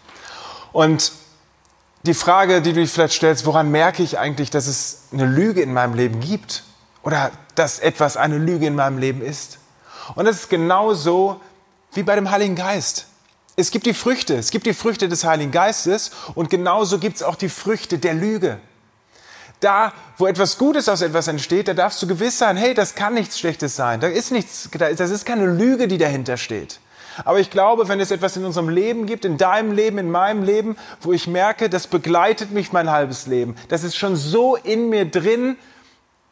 Und 0.72 1.12
die 2.02 2.14
Frage, 2.14 2.62
die 2.62 2.72
du 2.72 2.80
dich 2.80 2.90
vielleicht 2.90 3.14
stellst, 3.14 3.44
woran 3.44 3.70
merke 3.70 4.02
ich 4.02 4.18
eigentlich, 4.18 4.50
dass 4.50 4.66
es 4.66 5.02
eine 5.12 5.26
Lüge 5.26 5.60
in 5.60 5.72
meinem 5.72 5.94
Leben 5.94 6.20
gibt 6.20 6.62
oder 7.02 7.30
dass 7.54 7.78
etwas 7.78 8.16
eine 8.16 8.38
Lüge 8.38 8.66
in 8.66 8.74
meinem 8.74 8.98
Leben 8.98 9.20
ist? 9.20 9.58
Und 10.14 10.24
das 10.24 10.36
ist 10.36 10.50
genauso 10.50 11.40
wie 11.92 12.02
bei 12.02 12.14
dem 12.14 12.30
Heiligen 12.30 12.54
Geist. 12.54 13.06
Es 13.56 13.70
gibt 13.70 13.84
die 13.84 13.94
Früchte, 13.94 14.36
es 14.36 14.50
gibt 14.50 14.64
die 14.64 14.72
Früchte 14.72 15.08
des 15.08 15.24
Heiligen 15.24 15.50
Geistes 15.50 16.12
und 16.34 16.48
genauso 16.48 16.98
gibt 16.98 17.16
es 17.16 17.22
auch 17.22 17.34
die 17.34 17.48
Früchte 17.48 17.98
der 17.98 18.14
Lüge. 18.14 18.60
Da, 19.61 19.92
wo 20.16 20.27
etwas 20.27 20.57
Gutes 20.57 20.88
aus 20.88 21.03
etwas 21.03 21.29
entsteht, 21.29 21.68
da 21.68 21.75
darfst 21.75 22.03
du 22.03 22.07
gewiss 22.07 22.38
sein, 22.38 22.57
hey, 22.57 22.73
das 22.75 22.94
kann 22.94 23.14
nichts 23.14 23.38
Schlechtes 23.38 23.77
sein. 23.77 24.01
Da 24.01 24.09
ist 24.09 24.33
nichts, 24.33 24.68
das 24.73 25.11
ist 25.11 25.27
keine 25.27 25.46
Lüge, 25.46 25.87
die 25.87 25.99
dahinter 25.99 26.37
steht. 26.38 26.81
Aber 27.25 27.40
ich 27.40 27.51
glaube, 27.51 27.88
wenn 27.88 28.01
es 28.01 28.11
etwas 28.11 28.37
in 28.37 28.44
unserem 28.44 28.68
Leben 28.68 29.07
gibt, 29.07 29.25
in 29.25 29.37
deinem 29.37 29.73
Leben, 29.73 29.99
in 29.99 30.11
meinem 30.11 30.42
Leben, 30.42 30.77
wo 31.01 31.12
ich 31.12 31.27
merke, 31.27 31.68
das 31.68 31.87
begleitet 31.87 32.53
mich 32.53 32.73
mein 32.73 32.90
halbes 32.90 33.27
Leben, 33.27 33.55
das 33.68 33.85
ist 33.85 33.96
schon 33.96 34.16
so 34.16 34.57
in 34.57 34.88
mir 34.88 35.05
drin, 35.05 35.57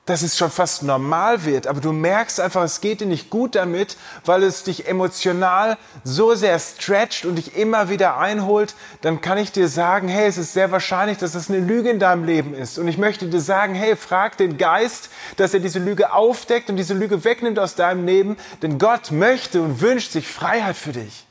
dass 0.08 0.22
es 0.22 0.38
schon 0.38 0.50
fast 0.50 0.82
normal 0.82 1.44
wird, 1.44 1.66
aber 1.66 1.82
du 1.82 1.92
merkst 1.92 2.40
einfach, 2.40 2.62
es 2.62 2.80
geht 2.80 3.02
dir 3.02 3.06
nicht 3.06 3.28
gut 3.28 3.54
damit, 3.54 3.98
weil 4.24 4.42
es 4.42 4.64
dich 4.64 4.88
emotional 4.88 5.76
so 6.02 6.34
sehr 6.34 6.58
stretcht 6.58 7.26
und 7.26 7.36
dich 7.36 7.56
immer 7.56 7.90
wieder 7.90 8.16
einholt, 8.16 8.74
dann 9.02 9.20
kann 9.20 9.36
ich 9.36 9.52
dir 9.52 9.68
sagen, 9.68 10.08
hey, 10.08 10.26
es 10.26 10.38
ist 10.38 10.54
sehr 10.54 10.70
wahrscheinlich, 10.70 11.18
dass 11.18 11.32
das 11.32 11.50
eine 11.50 11.60
Lüge 11.60 11.90
in 11.90 11.98
deinem 11.98 12.24
Leben 12.24 12.54
ist. 12.54 12.78
Und 12.78 12.88
ich 12.88 12.96
möchte 12.96 13.26
dir 13.26 13.42
sagen, 13.42 13.74
hey, 13.74 13.96
frag 13.96 14.38
den 14.38 14.56
Geist, 14.56 15.10
dass 15.36 15.52
er 15.52 15.60
diese 15.60 15.78
Lüge 15.78 16.10
aufdeckt 16.10 16.70
und 16.70 16.76
diese 16.76 16.94
Lüge 16.94 17.22
wegnimmt 17.22 17.58
aus 17.58 17.74
deinem 17.74 18.06
Leben, 18.06 18.38
denn 18.62 18.78
Gott 18.78 19.10
möchte 19.10 19.60
und 19.60 19.82
wünscht 19.82 20.12
sich 20.12 20.26
Freiheit 20.26 20.76
für 20.76 20.92
dich. 20.92 21.26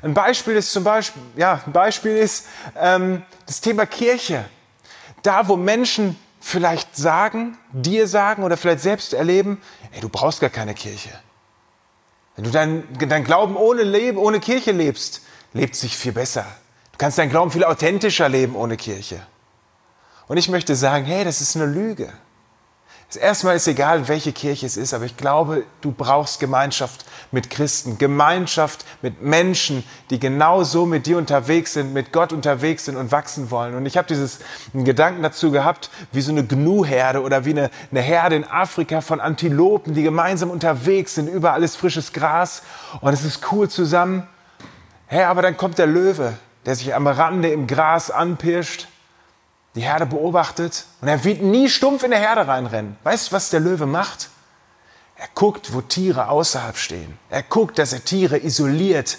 Ein 0.00 0.14
Beispiel 0.14 0.56
ist 0.56 0.72
zum 0.72 0.82
Beispiel, 0.82 1.20
ja, 1.36 1.60
ein 1.66 1.72
Beispiel 1.72 2.16
ist 2.16 2.46
ähm, 2.80 3.22
das 3.44 3.60
Thema 3.60 3.84
Kirche. 3.84 4.46
Da, 5.22 5.46
wo 5.46 5.56
Menschen 5.56 6.16
vielleicht 6.44 6.94
sagen, 6.94 7.56
dir 7.72 8.06
sagen 8.06 8.42
oder 8.44 8.58
vielleicht 8.58 8.80
selbst 8.80 9.14
erleben, 9.14 9.62
ey, 9.92 10.02
du 10.02 10.10
brauchst 10.10 10.40
gar 10.40 10.50
keine 10.50 10.74
Kirche. 10.74 11.08
Wenn 12.36 12.44
du 12.44 12.50
dein, 12.50 12.86
dein 12.98 13.24
Glauben 13.24 13.56
ohne 13.56 13.82
Leben, 13.82 14.18
ohne 14.18 14.40
Kirche 14.40 14.70
lebst, 14.70 15.22
lebt 15.54 15.74
sich 15.74 15.96
viel 15.96 16.12
besser. 16.12 16.44
Du 16.92 16.98
kannst 16.98 17.16
dein 17.16 17.30
Glauben 17.30 17.50
viel 17.50 17.64
authentischer 17.64 18.28
leben 18.28 18.56
ohne 18.56 18.76
Kirche. 18.76 19.26
Und 20.28 20.36
ich 20.36 20.50
möchte 20.50 20.76
sagen, 20.76 21.06
hey, 21.06 21.24
das 21.24 21.40
ist 21.40 21.56
eine 21.56 21.64
Lüge. 21.64 22.12
Erstmal 23.16 23.56
ist 23.56 23.66
egal, 23.66 24.08
welche 24.08 24.32
Kirche 24.32 24.66
es 24.66 24.76
ist, 24.76 24.94
aber 24.94 25.04
ich 25.04 25.16
glaube, 25.16 25.64
du 25.80 25.92
brauchst 25.92 26.40
Gemeinschaft 26.40 27.04
mit 27.32 27.50
Christen, 27.50 27.98
Gemeinschaft 27.98 28.84
mit 29.02 29.22
Menschen, 29.22 29.84
die 30.10 30.18
genauso 30.18 30.86
mit 30.86 31.06
dir 31.06 31.18
unterwegs 31.18 31.74
sind, 31.74 31.92
mit 31.92 32.12
Gott 32.12 32.32
unterwegs 32.32 32.84
sind 32.84 32.96
und 32.96 33.12
wachsen 33.12 33.50
wollen. 33.50 33.74
Und 33.74 33.86
ich 33.86 33.96
habe 33.96 34.08
dieses 34.08 34.38
Gedanken 34.72 35.22
dazu 35.22 35.50
gehabt, 35.50 35.90
wie 36.12 36.20
so 36.20 36.32
eine 36.32 36.44
Gnu-Herde 36.44 37.22
oder 37.22 37.44
wie 37.44 37.50
eine, 37.50 37.70
eine 37.90 38.00
Herde 38.00 38.36
in 38.36 38.44
Afrika 38.44 39.00
von 39.00 39.20
Antilopen, 39.20 39.94
die 39.94 40.02
gemeinsam 40.02 40.50
unterwegs 40.50 41.14
sind, 41.14 41.28
überall 41.28 41.62
ist 41.62 41.76
frisches 41.76 42.12
Gras 42.12 42.62
und 43.00 43.12
es 43.12 43.24
ist 43.24 43.52
cool 43.52 43.68
zusammen. 43.68 44.26
Hey, 45.06 45.24
aber 45.24 45.42
dann 45.42 45.56
kommt 45.56 45.78
der 45.78 45.86
Löwe, 45.86 46.34
der 46.64 46.76
sich 46.76 46.94
am 46.94 47.06
Rande 47.06 47.50
im 47.50 47.66
Gras 47.66 48.10
anpirscht 48.10 48.88
die 49.74 49.82
Herde 49.82 50.06
beobachtet 50.06 50.84
und 51.00 51.08
er 51.08 51.24
wird 51.24 51.42
nie 51.42 51.68
stumpf 51.68 52.04
in 52.04 52.10
der 52.10 52.20
Herde 52.20 52.46
reinrennen. 52.46 52.96
Weißt 53.02 53.28
du, 53.28 53.32
was 53.32 53.50
der 53.50 53.60
Löwe 53.60 53.86
macht? 53.86 54.30
Er 55.16 55.28
guckt, 55.34 55.72
wo 55.72 55.80
Tiere 55.80 56.28
außerhalb 56.28 56.76
stehen. 56.76 57.18
Er 57.30 57.42
guckt, 57.42 57.78
dass 57.78 57.92
er 57.92 58.04
Tiere 58.04 58.38
isoliert, 58.38 59.18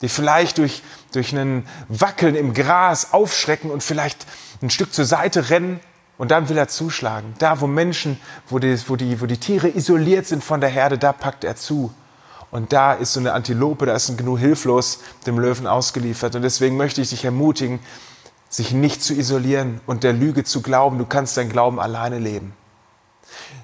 die 0.00 0.08
vielleicht 0.08 0.58
durch, 0.58 0.82
durch 1.12 1.32
einen 1.32 1.68
Wackeln 1.88 2.34
im 2.34 2.54
Gras 2.54 3.12
aufschrecken 3.12 3.70
und 3.70 3.82
vielleicht 3.82 4.26
ein 4.62 4.70
Stück 4.70 4.92
zur 4.92 5.04
Seite 5.04 5.50
rennen 5.50 5.80
und 6.18 6.30
dann 6.30 6.48
will 6.48 6.56
er 6.56 6.68
zuschlagen. 6.68 7.34
Da, 7.38 7.60
wo 7.60 7.66
Menschen, 7.66 8.20
wo 8.48 8.58
die, 8.58 8.76
wo 8.88 8.96
die, 8.96 9.20
wo 9.20 9.26
die 9.26 9.38
Tiere 9.38 9.68
isoliert 9.68 10.26
sind 10.26 10.42
von 10.44 10.60
der 10.60 10.70
Herde, 10.70 10.98
da 10.98 11.12
packt 11.12 11.44
er 11.44 11.56
zu. 11.56 11.92
Und 12.50 12.72
da 12.72 12.92
ist 12.92 13.14
so 13.14 13.20
eine 13.20 13.32
Antilope, 13.32 13.86
da 13.86 13.94
ist 13.96 14.08
ein 14.08 14.16
Gnu 14.16 14.38
hilflos 14.38 15.00
dem 15.26 15.40
Löwen 15.40 15.66
ausgeliefert. 15.66 16.36
Und 16.36 16.42
deswegen 16.42 16.76
möchte 16.76 17.00
ich 17.00 17.10
dich 17.10 17.24
ermutigen, 17.24 17.80
sich 18.54 18.70
nicht 18.70 19.02
zu 19.02 19.14
isolieren 19.14 19.80
und 19.84 20.04
der 20.04 20.12
Lüge 20.12 20.44
zu 20.44 20.62
glauben, 20.62 20.98
du 20.98 21.06
kannst 21.06 21.36
dein 21.36 21.48
Glauben 21.48 21.80
alleine 21.80 22.20
leben. 22.20 22.54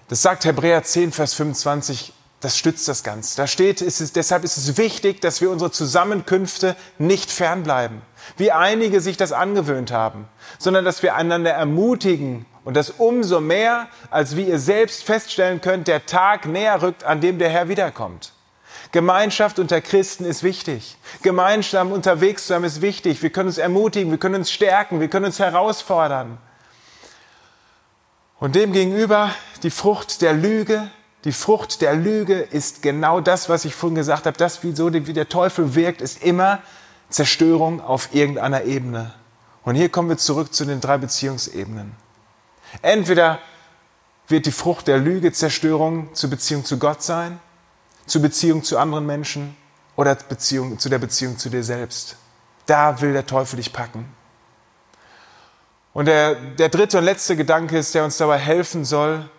Das 0.08 0.20
sagt 0.20 0.44
Hebräer 0.44 0.82
10, 0.82 1.12
Vers 1.12 1.34
25, 1.34 2.12
das 2.40 2.58
stützt 2.58 2.88
das 2.88 3.04
Ganze. 3.04 3.36
Da 3.36 3.46
steht, 3.46 3.82
ist 3.82 4.00
es, 4.00 4.12
deshalb 4.12 4.42
ist 4.42 4.56
es 4.56 4.76
wichtig, 4.78 5.20
dass 5.20 5.40
wir 5.40 5.50
unsere 5.50 5.70
Zusammenkünfte 5.70 6.74
nicht 6.98 7.30
fernbleiben, 7.30 8.02
wie 8.36 8.50
einige 8.50 9.00
sich 9.00 9.16
das 9.16 9.30
angewöhnt 9.30 9.92
haben, 9.92 10.26
sondern 10.58 10.84
dass 10.84 11.04
wir 11.04 11.14
einander 11.14 11.52
ermutigen 11.52 12.46
Und 12.64 12.74
das 12.74 12.90
umso 12.90 13.40
mehr, 13.40 13.86
als 14.10 14.34
wie 14.34 14.48
ihr 14.48 14.58
selbst 14.58 15.04
feststellen 15.04 15.60
könnt, 15.60 15.86
der 15.86 16.04
Tag 16.06 16.46
näher 16.46 16.82
rückt, 16.82 17.04
an 17.04 17.20
dem 17.20 17.38
der 17.38 17.48
Herr 17.48 17.68
wiederkommt. 17.68 18.32
Gemeinschaft 18.92 19.58
unter 19.58 19.80
Christen 19.80 20.24
ist 20.24 20.42
wichtig. 20.42 20.96
Gemeinsam 21.22 21.92
unterwegs 21.92 22.42
zu 22.42 22.48
sein 22.48 22.64
ist 22.64 22.80
wichtig. 22.80 23.22
Wir 23.22 23.30
können 23.30 23.48
uns 23.48 23.58
ermutigen, 23.58 24.10
wir 24.10 24.18
können 24.18 24.36
uns 24.36 24.50
stärken, 24.50 25.00
wir 25.00 25.08
können 25.08 25.26
uns 25.26 25.38
herausfordern. 25.38 26.38
Und 28.40 28.54
demgegenüber 28.54 29.30
die 29.62 29.70
Frucht 29.70 30.22
der 30.22 30.32
Lüge. 30.32 30.90
Die 31.24 31.32
Frucht 31.32 31.82
der 31.82 31.94
Lüge 31.94 32.40
ist 32.40 32.82
genau 32.82 33.20
das, 33.20 33.48
was 33.48 33.66
ich 33.66 33.74
vorhin 33.74 33.94
gesagt 33.94 34.26
habe. 34.26 34.36
Das, 34.38 34.62
wie, 34.64 34.74
so, 34.74 34.92
wie 34.92 35.12
der 35.12 35.28
Teufel 35.28 35.74
wirkt, 35.74 36.00
ist 36.00 36.22
immer 36.22 36.60
Zerstörung 37.10 37.82
auf 37.82 38.14
irgendeiner 38.14 38.64
Ebene. 38.64 39.12
Und 39.62 39.74
hier 39.74 39.90
kommen 39.90 40.08
wir 40.08 40.16
zurück 40.16 40.54
zu 40.54 40.64
den 40.64 40.80
drei 40.80 40.96
Beziehungsebenen. 40.96 41.94
Entweder 42.82 43.38
wird 44.26 44.46
die 44.46 44.52
Frucht 44.52 44.86
der 44.86 44.98
Lüge 44.98 45.32
Zerstörung 45.32 46.14
zur 46.14 46.30
Beziehung 46.30 46.64
zu 46.64 46.78
Gott 46.78 47.02
sein, 47.02 47.38
zur 48.10 48.22
Beziehung 48.22 48.64
zu 48.64 48.76
anderen 48.76 49.06
Menschen 49.06 49.56
oder 49.94 50.16
Beziehung, 50.16 50.80
zu 50.80 50.88
der 50.88 50.98
Beziehung 50.98 51.38
zu 51.38 51.48
dir 51.48 51.62
selbst. 51.62 52.16
Da 52.66 53.00
will 53.00 53.12
der 53.12 53.24
Teufel 53.24 53.56
dich 53.56 53.72
packen. 53.72 54.04
Und 55.92 56.06
der, 56.06 56.34
der 56.34 56.70
dritte 56.70 56.98
und 56.98 57.04
letzte 57.04 57.36
Gedanke 57.36 57.78
ist, 57.78 57.94
der 57.94 58.04
uns 58.04 58.16
dabei 58.16 58.38
helfen 58.38 58.84
soll, 58.84 59.30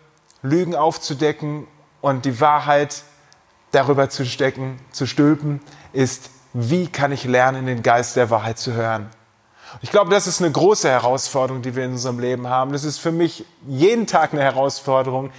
Lügen 0.42 0.74
aufzudecken 0.74 1.68
und 2.00 2.24
die 2.24 2.40
Wahrheit 2.40 3.04
darüber 3.72 4.10
zu 4.10 4.26
stecken, 4.26 4.80
zu 4.92 5.06
stülpen, 5.06 5.62
ist, 5.92 6.30
wie 6.54 6.88
kann 6.88 7.12
ich 7.12 7.26
lernen, 7.26 7.66
den 7.66 7.84
Geist 7.84 8.16
der 8.16 8.30
Wahrheit 8.30 8.58
zu 8.58 8.72
hören? 8.72 9.10
Ich 9.82 9.92
glaube, 9.92 10.12
das 10.12 10.28
ist 10.28 10.42
eine 10.42 10.52
große 10.52 10.90
Herausforderung, 10.90 11.62
die 11.62 11.76
wir 11.76 11.84
in 11.84 11.92
unserem 11.92 12.20
Leben 12.20 12.48
haben. 12.48 12.72
Das 12.72 12.86
ist 12.86 13.00
für 13.00 13.12
mich 13.12 13.46
jeden 13.68 14.08
Tag 14.08 14.32
eine 14.32 14.42
Herausforderung, 14.42 15.32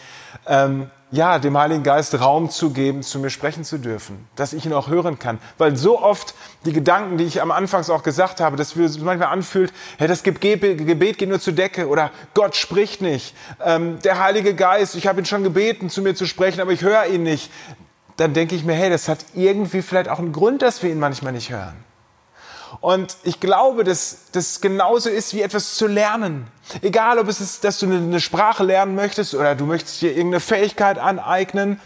ähm, 0.47 0.91
ja, 1.13 1.39
dem 1.39 1.57
Heiligen 1.59 1.83
Geist 1.83 2.19
Raum 2.19 2.49
zu 2.51 2.71
geben, 2.71 3.03
zu 3.03 3.19
mir 3.19 3.29
sprechen 3.29 3.65
zu 3.65 3.79
dürfen, 3.79 4.27
dass 4.35 4.55
ich 4.55 4.65
ihn 4.65 4.73
auch 4.73 4.89
hören 4.89 5.19
kann. 5.19 5.39
Weil 5.59 5.77
so 5.77 6.01
oft 6.01 6.35
die 6.65 6.73
Gedanken, 6.73 7.19
die 7.19 7.25
ich 7.25 7.43
am 7.43 7.51
Anfang 7.51 7.85
auch 7.91 8.03
gesagt 8.03 8.41
habe, 8.41 8.57
dass 8.57 8.77
wir 8.77 8.89
manchmal 9.05 9.29
anfühlt, 9.29 9.73
hey, 9.99 10.09
das 10.09 10.23
Gebet 10.23 11.19
geht 11.19 11.29
nur 11.29 11.39
zur 11.39 11.53
Decke 11.53 11.87
oder 11.87 12.11
Gott 12.33 12.57
spricht 12.57 13.03
nicht. 13.03 13.37
Ähm, 13.63 13.99
der 14.03 14.19
Heilige 14.21 14.55
Geist, 14.55 14.97
ich 14.97 15.07
habe 15.07 15.21
ihn 15.21 15.27
schon 15.27 15.45
gebeten, 15.45 15.91
zu 15.91 16.01
mir 16.01 16.15
zu 16.15 16.27
sprechen, 16.27 16.61
aber 16.61 16.73
ich 16.73 16.81
höre 16.81 17.07
ihn 17.07 17.25
nicht. 17.25 17.51
Dann 18.17 18.33
denke 18.33 18.55
ich 18.55 18.65
mir, 18.65 18.75
hey, 18.75 18.89
das 18.89 19.09
hat 19.09 19.19
irgendwie 19.35 19.83
vielleicht 19.83 20.09
auch 20.09 20.19
einen 20.19 20.33
Grund, 20.33 20.63
dass 20.63 20.83
wir 20.83 20.91
ihn 20.91 20.99
manchmal 20.99 21.33
nicht 21.33 21.51
hören. 21.51 21.92
Und 22.83 23.17
ich 23.23 23.39
glaube, 23.39 23.85
dass 23.85 24.19
das 24.33 24.61
genauso 24.61 25.09
ist 25.09 25.35
wie 25.35 25.41
etwas 25.41 25.77
zu 25.77 25.87
lernen. 25.87 26.49
Egal, 26.83 27.21
ob 27.21 27.29
es 27.29 27.41
ist, 27.41 27.63
dass 27.63 27.79
du 27.79 27.87
eine 27.87 28.21
Sprache 28.21 28.65
lernen 28.65 28.97
möchtest 28.97 29.37
oder 29.37 29.55
du 29.55 29.67
möchtest 29.67 30.03
dir 30.03 30.11
irgendeine 30.11 30.41
Fähigkeit 30.41 30.99
aneignen 30.99 31.81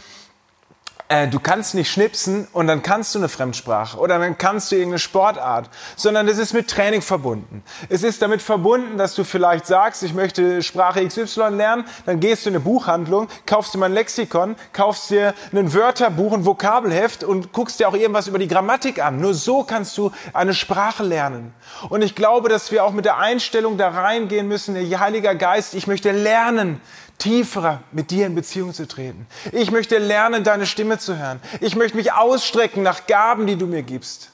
äh, 1.08 1.28
du 1.28 1.38
kannst 1.38 1.74
nicht 1.74 1.90
schnipsen 1.90 2.48
und 2.52 2.66
dann 2.66 2.82
kannst 2.82 3.14
du 3.14 3.18
eine 3.18 3.28
Fremdsprache 3.28 3.98
oder 3.98 4.18
dann 4.18 4.36
kannst 4.38 4.70
du 4.70 4.76
irgendeine 4.76 4.98
Sportart, 4.98 5.70
sondern 5.94 6.26
es 6.26 6.38
ist 6.38 6.52
mit 6.52 6.68
Training 6.68 7.02
verbunden. 7.02 7.62
Es 7.88 8.02
ist 8.02 8.22
damit 8.22 8.42
verbunden, 8.42 8.98
dass 8.98 9.14
du 9.14 9.22
vielleicht 9.22 9.66
sagst, 9.66 10.02
ich 10.02 10.14
möchte 10.14 10.62
Sprache 10.62 11.06
XY 11.06 11.50
lernen, 11.50 11.84
dann 12.06 12.18
gehst 12.18 12.44
du 12.44 12.50
in 12.50 12.56
eine 12.56 12.64
Buchhandlung, 12.64 13.28
kaufst 13.46 13.74
dir 13.74 13.78
mal 13.78 13.86
ein 13.86 13.92
Lexikon, 13.92 14.56
kaufst 14.72 15.10
dir 15.10 15.34
ein 15.52 15.72
Wörterbuch, 15.72 16.32
ein 16.32 16.44
Vokabelheft 16.44 17.22
und 17.22 17.52
guckst 17.52 17.78
dir 17.78 17.88
auch 17.88 17.94
irgendwas 17.94 18.26
über 18.26 18.38
die 18.38 18.48
Grammatik 18.48 19.02
an. 19.02 19.20
Nur 19.20 19.34
so 19.34 19.62
kannst 19.62 19.96
du 19.98 20.10
eine 20.32 20.54
Sprache 20.54 21.04
lernen. 21.04 21.54
Und 21.88 22.02
ich 22.02 22.14
glaube, 22.14 22.48
dass 22.48 22.72
wir 22.72 22.84
auch 22.84 22.92
mit 22.92 23.04
der 23.04 23.18
Einstellung 23.18 23.78
da 23.78 23.90
reingehen 23.90 24.48
müssen, 24.48 24.76
Heiliger 24.76 25.34
Geist, 25.34 25.74
ich 25.74 25.86
möchte 25.86 26.10
lernen, 26.10 26.80
tiefer 27.18 27.82
mit 27.92 28.10
dir 28.10 28.26
in 28.26 28.34
Beziehung 28.34 28.74
zu 28.74 28.86
treten. 28.86 29.26
Ich 29.52 29.70
möchte 29.70 29.98
lernen, 29.98 30.44
deine 30.44 30.66
Stimme 30.66 30.98
zu 30.98 31.18
hören. 31.18 31.40
Ich 31.60 31.76
möchte 31.76 31.96
mich 31.96 32.12
ausstrecken 32.12 32.82
nach 32.82 33.06
Gaben, 33.06 33.46
die 33.46 33.56
du 33.56 33.66
mir 33.66 33.82
gibst. 33.82 34.30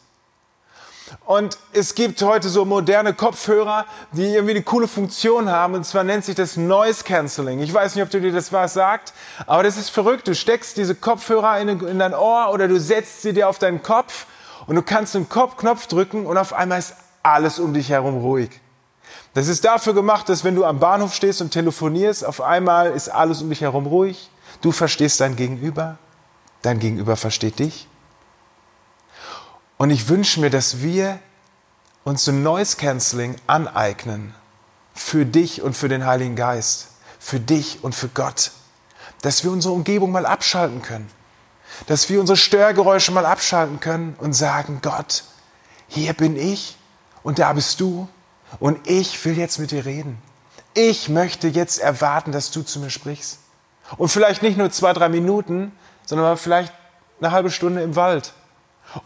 Und 1.26 1.58
es 1.72 1.94
gibt 1.94 2.22
heute 2.22 2.48
so 2.48 2.64
moderne 2.64 3.12
Kopfhörer, 3.12 3.86
die 4.12 4.24
irgendwie 4.24 4.52
eine 4.52 4.62
coole 4.62 4.88
Funktion 4.88 5.50
haben. 5.50 5.74
Und 5.74 5.84
zwar 5.84 6.04
nennt 6.04 6.24
sich 6.24 6.34
das 6.34 6.56
Noise 6.56 7.04
Cancelling. 7.04 7.60
Ich 7.60 7.72
weiß 7.72 7.94
nicht, 7.94 8.04
ob 8.04 8.10
du 8.10 8.20
dir 8.20 8.32
das 8.32 8.52
was 8.52 8.72
sagt, 8.74 9.12
aber 9.46 9.62
das 9.62 9.76
ist 9.76 9.90
verrückt. 9.90 10.26
Du 10.26 10.34
steckst 10.34 10.76
diese 10.76 10.94
Kopfhörer 10.94 11.60
in, 11.60 11.68
in 11.68 11.98
dein 11.98 12.14
Ohr 12.14 12.50
oder 12.52 12.68
du 12.68 12.80
setzt 12.80 13.22
sie 13.22 13.32
dir 13.32 13.48
auf 13.48 13.58
deinen 13.58 13.82
Kopf 13.82 14.26
und 14.66 14.76
du 14.76 14.82
kannst 14.82 15.14
den 15.14 15.28
Knopf 15.28 15.86
drücken 15.86 16.26
und 16.26 16.36
auf 16.38 16.52
einmal 16.52 16.78
ist 16.78 16.94
alles 17.22 17.58
um 17.58 17.74
dich 17.74 17.90
herum 17.90 18.18
ruhig. 18.18 18.61
Das 19.34 19.48
ist 19.48 19.64
dafür 19.64 19.94
gemacht, 19.94 20.28
dass 20.28 20.44
wenn 20.44 20.54
du 20.54 20.64
am 20.64 20.78
Bahnhof 20.78 21.14
stehst 21.14 21.40
und 21.40 21.50
telefonierst, 21.50 22.24
auf 22.24 22.40
einmal 22.40 22.92
ist 22.92 23.08
alles 23.08 23.40
um 23.40 23.48
dich 23.48 23.62
herum 23.62 23.86
ruhig. 23.86 24.30
Du 24.60 24.72
verstehst 24.72 25.20
dein 25.20 25.36
Gegenüber, 25.36 25.98
dein 26.60 26.78
Gegenüber 26.78 27.16
versteht 27.16 27.58
dich. 27.58 27.88
Und 29.78 29.90
ich 29.90 30.08
wünsche 30.08 30.40
mir, 30.40 30.50
dass 30.50 30.82
wir 30.82 31.18
uns 32.04 32.24
so 32.24 32.32
Noise 32.32 32.76
Cancelling 32.76 33.36
aneignen 33.46 34.34
für 34.94 35.24
dich 35.24 35.62
und 35.62 35.74
für 35.74 35.88
den 35.88 36.06
Heiligen 36.06 36.36
Geist, 36.36 36.88
für 37.18 37.40
dich 37.40 37.82
und 37.82 37.94
für 37.94 38.08
Gott, 38.08 38.50
dass 39.22 39.44
wir 39.44 39.50
unsere 39.50 39.72
Umgebung 39.72 40.12
mal 40.12 40.26
abschalten 40.26 40.82
können, 40.82 41.10
dass 41.86 42.08
wir 42.10 42.20
unsere 42.20 42.36
Störgeräusche 42.36 43.12
mal 43.12 43.24
abschalten 43.24 43.80
können 43.80 44.14
und 44.18 44.34
sagen, 44.34 44.80
Gott, 44.82 45.24
hier 45.88 46.12
bin 46.12 46.36
ich 46.36 46.76
und 47.22 47.38
da 47.38 47.52
bist 47.52 47.80
du 47.80 48.08
und 48.60 48.86
ich 48.88 49.24
will 49.24 49.36
jetzt 49.36 49.58
mit 49.58 49.70
dir 49.70 49.84
reden. 49.84 50.18
Ich 50.74 51.08
möchte 51.08 51.48
jetzt 51.48 51.78
erwarten, 51.78 52.32
dass 52.32 52.50
du 52.50 52.62
zu 52.62 52.80
mir 52.80 52.90
sprichst. 52.90 53.38
Und 53.98 54.08
vielleicht 54.08 54.42
nicht 54.42 54.56
nur 54.56 54.70
zwei, 54.70 54.92
drei 54.92 55.08
Minuten, 55.08 55.72
sondern 56.06 56.36
vielleicht 56.36 56.72
eine 57.20 57.30
halbe 57.32 57.50
Stunde 57.50 57.82
im 57.82 57.96
Wald. 57.96 58.32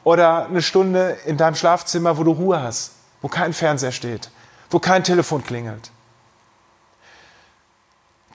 Oder 0.04 0.46
eine 0.46 0.62
Stunde 0.62 1.16
in 1.26 1.36
deinem 1.36 1.54
Schlafzimmer, 1.54 2.18
wo 2.18 2.24
du 2.24 2.32
Ruhe 2.32 2.62
hast, 2.62 2.92
wo 3.20 3.28
kein 3.28 3.52
Fernseher 3.52 3.92
steht, 3.92 4.30
wo 4.70 4.78
kein 4.78 5.04
Telefon 5.04 5.44
klingelt. 5.44 5.90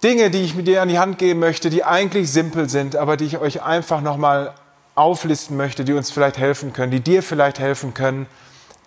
Dinge, 0.03 0.31
die 0.31 0.41
ich 0.41 0.55
mit 0.55 0.67
dir 0.67 0.81
an 0.81 0.89
die 0.89 0.97
Hand 0.97 1.19
geben 1.19 1.39
möchte, 1.39 1.69
die 1.69 1.83
eigentlich 1.83 2.31
simpel 2.31 2.69
sind, 2.69 2.95
aber 2.95 3.17
die 3.17 3.25
ich 3.25 3.37
euch 3.37 3.61
einfach 3.61 4.01
nochmal 4.01 4.55
auflisten 4.95 5.57
möchte, 5.57 5.85
die 5.85 5.93
uns 5.93 6.11
vielleicht 6.11 6.37
helfen 6.37 6.73
können, 6.73 6.91
die 6.91 7.01
dir 7.01 7.21
vielleicht 7.21 7.59
helfen 7.59 7.93
können, 7.93 8.25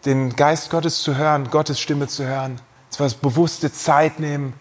den 0.05 0.37
Geist 0.37 0.71
Gottes 0.71 1.03
zu 1.03 1.17
hören, 1.17 1.51
Gottes 1.51 1.81
Stimme 1.81 2.09
zu 2.09 2.25
hören. 2.25 2.61
Das 2.90 3.01
war 3.01 3.07
das 3.07 3.14
bewusste 3.14 3.73
Zeit 3.73 4.21
nehmen, 4.21 4.55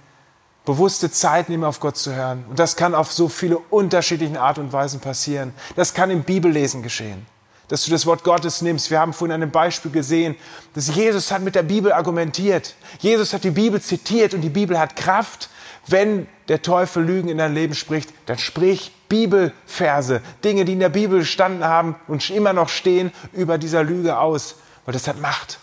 bewusste 0.66 1.12
Zeit 1.12 1.50
nehmen, 1.50 1.64
auf 1.64 1.80
Gott 1.80 1.98
zu 1.98 2.16
hören. 2.16 2.46
Und 2.50 2.60
das 2.60 2.76
kann 2.76 2.96
auf 2.96 3.12
so 3.12 3.28
viele 3.28 3.58
unterschiedlichen 3.58 4.38
Art 4.38 4.58
und 4.58 4.72
Weisen 4.72 5.00
passieren. 5.00 5.54
Das 5.76 5.94
kann 5.94 6.10
im 6.10 6.24
Bibellesen 6.24 6.82
geschehen. 6.82 7.26
Dass 7.68 7.86
du 7.86 7.92
das 7.92 8.06
Wort 8.06 8.24
Gottes 8.24 8.62
nimmst. 8.62 8.92
Wir 8.92 9.00
haben 9.00 9.14
vorhin 9.14 9.34
an 9.34 9.42
einem 9.42 9.52
Beispiel 9.52 9.92
gesehen, 9.92 10.36
dass 10.74 10.94
Jesus 10.94 11.32
hat 11.32 11.42
mit 11.42 11.56
der 11.56 11.64
Bibel 11.64 11.92
argumentiert. 11.92 12.76
Jesus 13.00 13.34
hat 13.34 13.44
die 13.44 13.52
Bibel 13.52 13.82
zitiert 13.82 14.34
und 14.34 14.42
die 14.42 14.50
Bibel 14.50 14.80
hat 14.80 14.96
Kraft. 14.96 15.50
Wenn 15.88 16.28
der 16.48 16.62
Teufel 16.62 17.04
Lügen 17.04 17.30
in 17.30 17.38
dein 17.38 17.54
Leben 17.54 17.74
spricht, 17.74 18.14
dann 18.26 18.38
sprich 18.38 18.94
Bibelverse, 19.10 20.22
Dinge, 20.44 20.66
die 20.66 20.74
in 20.74 20.80
der 20.80 20.90
Bibel 20.90 21.20
gestanden 21.20 21.66
haben 21.66 21.96
und 22.08 22.30
immer 22.30 22.54
noch 22.54 22.70
stehen, 22.70 23.12
über 23.34 23.58
dieser 23.58 23.84
Lüge 23.84 24.18
aus 24.18 24.56
weil 24.86 24.94
das 24.94 25.08
hat 25.08 25.20
Macht. 25.20 25.60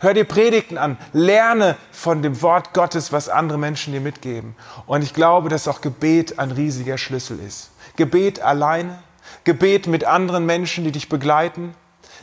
Hör 0.00 0.14
dir 0.14 0.24
Predigten 0.24 0.78
an, 0.78 0.98
lerne 1.12 1.76
von 1.90 2.22
dem 2.22 2.42
Wort 2.42 2.74
Gottes, 2.74 3.12
was 3.12 3.28
andere 3.28 3.58
Menschen 3.58 3.92
dir 3.92 4.00
mitgeben. 4.00 4.54
Und 4.86 5.02
ich 5.02 5.14
glaube, 5.14 5.48
dass 5.48 5.68
auch 5.68 5.80
Gebet 5.80 6.38
ein 6.38 6.50
riesiger 6.50 6.98
Schlüssel 6.98 7.40
ist. 7.40 7.70
Gebet 7.96 8.40
alleine, 8.40 9.02
Gebet 9.44 9.86
mit 9.86 10.04
anderen 10.04 10.46
Menschen, 10.46 10.84
die 10.84 10.92
dich 10.92 11.08
begleiten, 11.08 11.74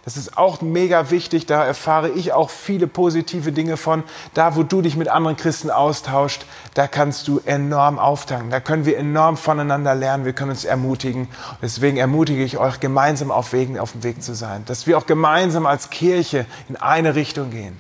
das 0.08 0.16
ist 0.16 0.38
auch 0.38 0.62
mega 0.62 1.12
wichtig, 1.12 1.48
da 1.48 1.66
erfahre 1.66 2.08
ich 2.08 2.32
auch 2.32 2.50
viele 2.50 2.88
positive 2.88 3.52
Dinge 3.52 3.76
von. 3.76 4.06
Da, 4.34 4.56
wo 4.56 4.64
du 4.64 4.82
dich 4.82 4.96
mit 4.96 5.10
anderen 5.10 5.36
Christen 5.36 5.70
austauscht, 5.70 6.46
da 6.76 6.88
kannst 6.88 7.28
du 7.28 7.42
enorm 7.44 8.00
auftanken. 8.00 8.50
Da 8.50 8.62
können 8.62 8.86
wir 8.86 8.98
enorm 8.98 9.36
voneinander 9.36 9.96
lernen, 9.96 10.24
wir 10.24 10.32
können 10.32 10.52
uns 10.52 10.64
ermutigen. 10.64 11.28
Deswegen 11.62 11.98
ermutige 11.98 12.42
ich 12.42 12.58
euch, 12.58 12.80
gemeinsam 12.80 13.32
auf, 13.32 13.52
Wegen, 13.52 13.78
auf 13.78 13.92
dem 13.92 14.04
Weg 14.04 14.24
zu 14.24 14.34
sein. 14.34 14.64
Dass 14.66 14.88
wir 14.88 14.98
auch 14.98 15.08
gemeinsam 15.08 15.66
als 15.66 15.90
Kirche 15.90 16.46
in 16.70 16.78
eine 16.78 17.16
Richtung 17.16 17.50
gehen. 17.50 17.76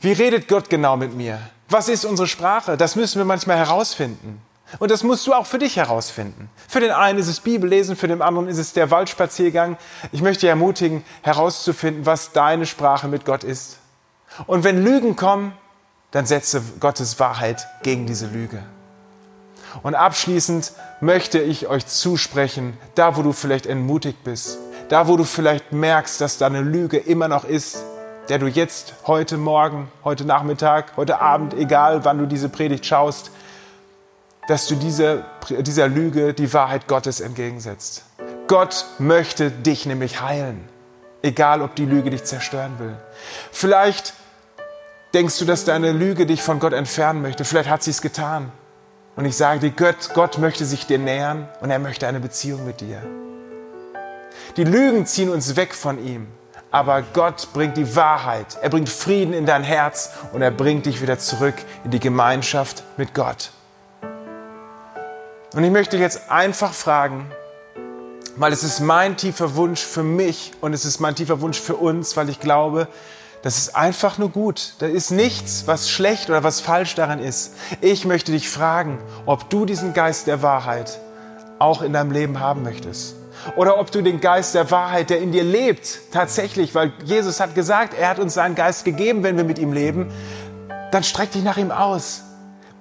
Wie 0.00 0.12
redet 0.12 0.46
Gott 0.46 0.68
genau 0.68 0.98
mit 0.98 1.14
mir? 1.16 1.40
Was 1.70 1.88
ist 1.88 2.04
unsere 2.04 2.28
Sprache? 2.28 2.76
Das 2.76 2.96
müssen 2.96 3.16
wir 3.16 3.24
manchmal 3.24 3.56
herausfinden. 3.56 4.42
Und 4.78 4.90
das 4.90 5.02
musst 5.02 5.26
du 5.26 5.32
auch 5.32 5.46
für 5.46 5.58
dich 5.58 5.76
herausfinden. 5.76 6.48
Für 6.68 6.80
den 6.80 6.92
einen 6.92 7.18
ist 7.18 7.26
es 7.26 7.40
Bibellesen, 7.40 7.96
für 7.96 8.08
den 8.08 8.22
anderen 8.22 8.48
ist 8.48 8.58
es 8.58 8.72
der 8.72 8.90
Waldspaziergang. 8.90 9.76
Ich 10.12 10.22
möchte 10.22 10.42
dich 10.42 10.50
ermutigen, 10.50 11.04
herauszufinden, 11.22 12.06
was 12.06 12.32
deine 12.32 12.66
Sprache 12.66 13.08
mit 13.08 13.24
Gott 13.24 13.42
ist. 13.42 13.78
Und 14.46 14.62
wenn 14.64 14.82
Lügen 14.82 15.16
kommen, 15.16 15.52
dann 16.12 16.26
setze 16.26 16.62
Gottes 16.78 17.18
Wahrheit 17.18 17.66
gegen 17.82 18.06
diese 18.06 18.26
Lüge. 18.26 18.62
Und 19.82 19.94
abschließend 19.94 20.72
möchte 21.00 21.38
ich 21.38 21.68
euch 21.68 21.86
zusprechen, 21.86 22.76
da 22.94 23.16
wo 23.16 23.22
du 23.22 23.32
vielleicht 23.32 23.66
entmutigt 23.66 24.24
bist, 24.24 24.58
da 24.88 25.06
wo 25.06 25.16
du 25.16 25.24
vielleicht 25.24 25.72
merkst, 25.72 26.20
dass 26.20 26.38
da 26.38 26.46
eine 26.46 26.62
Lüge 26.62 26.96
immer 26.96 27.28
noch 27.28 27.44
ist, 27.44 27.84
der 28.28 28.38
du 28.38 28.46
jetzt, 28.46 28.94
heute 29.06 29.36
Morgen, 29.36 29.90
heute 30.04 30.24
Nachmittag, 30.24 30.96
heute 30.96 31.20
Abend, 31.20 31.54
egal 31.54 32.04
wann 32.04 32.18
du 32.18 32.26
diese 32.26 32.48
Predigt 32.48 32.86
schaust, 32.86 33.30
dass 34.48 34.66
du 34.66 34.74
diese, 34.74 35.24
dieser 35.48 35.88
Lüge 35.88 36.34
die 36.34 36.52
Wahrheit 36.52 36.86
Gottes 36.86 37.20
entgegensetzt. 37.20 38.04
Gott 38.48 38.86
möchte 38.98 39.50
dich 39.50 39.86
nämlich 39.86 40.20
heilen, 40.20 40.68
egal 41.22 41.62
ob 41.62 41.76
die 41.76 41.84
Lüge 41.84 42.10
dich 42.10 42.24
zerstören 42.24 42.78
will. 42.78 42.96
Vielleicht 43.52 44.14
denkst 45.14 45.38
du, 45.38 45.44
dass 45.44 45.64
deine 45.64 45.92
Lüge 45.92 46.26
dich 46.26 46.42
von 46.42 46.58
Gott 46.58 46.72
entfernen 46.72 47.22
möchte. 47.22 47.44
Vielleicht 47.44 47.68
hat 47.68 47.82
sie 47.82 47.90
es 47.90 48.02
getan. 48.02 48.50
Und 49.16 49.24
ich 49.24 49.36
sage 49.36 49.60
dir, 49.60 49.70
Gott, 49.70 50.10
Gott 50.14 50.38
möchte 50.38 50.64
sich 50.64 50.86
dir 50.86 50.98
nähern 50.98 51.48
und 51.60 51.70
er 51.70 51.78
möchte 51.78 52.06
eine 52.06 52.20
Beziehung 52.20 52.64
mit 52.64 52.80
dir. 52.80 53.02
Die 54.56 54.64
Lügen 54.64 55.06
ziehen 55.06 55.28
uns 55.28 55.56
weg 55.56 55.74
von 55.74 56.04
ihm, 56.04 56.26
aber 56.70 57.02
Gott 57.02 57.48
bringt 57.52 57.76
die 57.76 57.94
Wahrheit. 57.96 58.58
Er 58.62 58.70
bringt 58.70 58.88
Frieden 58.88 59.34
in 59.34 59.46
dein 59.46 59.62
Herz 59.62 60.10
und 60.32 60.42
er 60.42 60.50
bringt 60.50 60.86
dich 60.86 61.02
wieder 61.02 61.18
zurück 61.18 61.54
in 61.84 61.90
die 61.90 62.00
Gemeinschaft 62.00 62.82
mit 62.96 63.14
Gott. 63.14 63.50
Und 65.52 65.64
ich 65.64 65.70
möchte 65.72 65.96
jetzt 65.96 66.30
einfach 66.30 66.72
fragen, 66.72 67.28
weil 68.36 68.52
es 68.52 68.62
ist 68.62 68.78
mein 68.78 69.16
tiefer 69.16 69.56
Wunsch 69.56 69.82
für 69.82 70.04
mich 70.04 70.52
und 70.60 70.72
es 70.72 70.84
ist 70.84 71.00
mein 71.00 71.16
tiefer 71.16 71.40
Wunsch 71.40 71.60
für 71.60 71.74
uns, 71.74 72.16
weil 72.16 72.28
ich 72.28 72.38
glaube, 72.38 72.86
das 73.42 73.58
ist 73.58 73.74
einfach 73.74 74.16
nur 74.16 74.28
gut. 74.28 74.74
Da 74.78 74.86
ist 74.86 75.10
nichts, 75.10 75.66
was 75.66 75.90
schlecht 75.90 76.30
oder 76.30 76.44
was 76.44 76.60
falsch 76.60 76.94
daran 76.94 77.18
ist. 77.18 77.54
Ich 77.80 78.04
möchte 78.04 78.30
dich 78.30 78.48
fragen, 78.48 78.98
ob 79.26 79.50
du 79.50 79.64
diesen 79.64 79.92
Geist 79.92 80.28
der 80.28 80.40
Wahrheit 80.42 81.00
auch 81.58 81.82
in 81.82 81.94
deinem 81.94 82.12
Leben 82.12 82.38
haben 82.38 82.62
möchtest. 82.62 83.16
Oder 83.56 83.80
ob 83.80 83.90
du 83.90 84.02
den 84.02 84.20
Geist 84.20 84.54
der 84.54 84.70
Wahrheit, 84.70 85.10
der 85.10 85.20
in 85.20 85.32
dir 85.32 85.44
lebt, 85.44 86.12
tatsächlich, 86.12 86.76
weil 86.76 86.92
Jesus 87.04 87.40
hat 87.40 87.56
gesagt, 87.56 87.94
er 87.94 88.10
hat 88.10 88.20
uns 88.20 88.34
seinen 88.34 88.54
Geist 88.54 88.84
gegeben, 88.84 89.24
wenn 89.24 89.36
wir 89.36 89.44
mit 89.44 89.58
ihm 89.58 89.72
leben, 89.72 90.12
dann 90.92 91.02
streck 91.02 91.32
dich 91.32 91.42
nach 91.42 91.56
ihm 91.56 91.72
aus. 91.72 92.22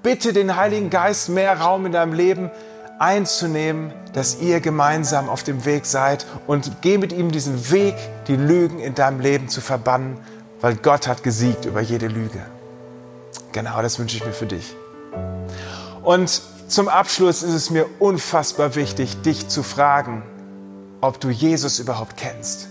Bitte 0.02 0.34
den 0.34 0.56
Heiligen 0.56 0.90
Geist 0.90 1.30
mehr 1.30 1.60
Raum 1.60 1.86
in 1.86 1.92
deinem 1.92 2.14
Leben 2.14 2.52
einzunehmen, 3.00 3.94
dass 4.14 4.40
ihr 4.40 4.60
gemeinsam 4.60 5.30
auf 5.30 5.44
dem 5.44 5.66
Weg 5.66 5.86
seid 5.86 6.26
und 6.48 6.82
geh 6.82 6.98
mit 6.98 7.14
ihm 7.14 7.32
diesen 7.32 7.72
Weg, 7.72 7.96
die 8.28 8.36
Lügen 8.36 8.80
in 8.80 8.96
deinem 8.96 9.20
Leben 9.20 9.50
zu 9.50 9.62
verbannen, 9.62 10.18
weil 10.62 10.76
Gott 10.76 11.08
hat 11.08 11.24
gesiegt 11.24 11.66
über 11.66 11.82
jede 11.82 12.08
Lüge. 12.08 12.46
Genau, 13.52 13.82
das 13.82 14.00
wünsche 14.00 14.18
ich 14.18 14.26
mir 14.26 14.34
für 14.34 14.46
dich. 14.46 14.76
Und 16.04 16.42
zum 16.68 16.88
Abschluss 16.88 17.42
ist 17.42 17.54
es 17.54 17.70
mir 17.70 17.86
unfassbar 18.00 18.76
wichtig, 18.76 19.22
dich 19.22 19.48
zu 19.48 19.64
fragen, 19.64 20.24
ob 21.02 21.20
du 21.20 21.30
Jesus 21.30 21.80
überhaupt 21.80 22.18
kennst. 22.18 22.68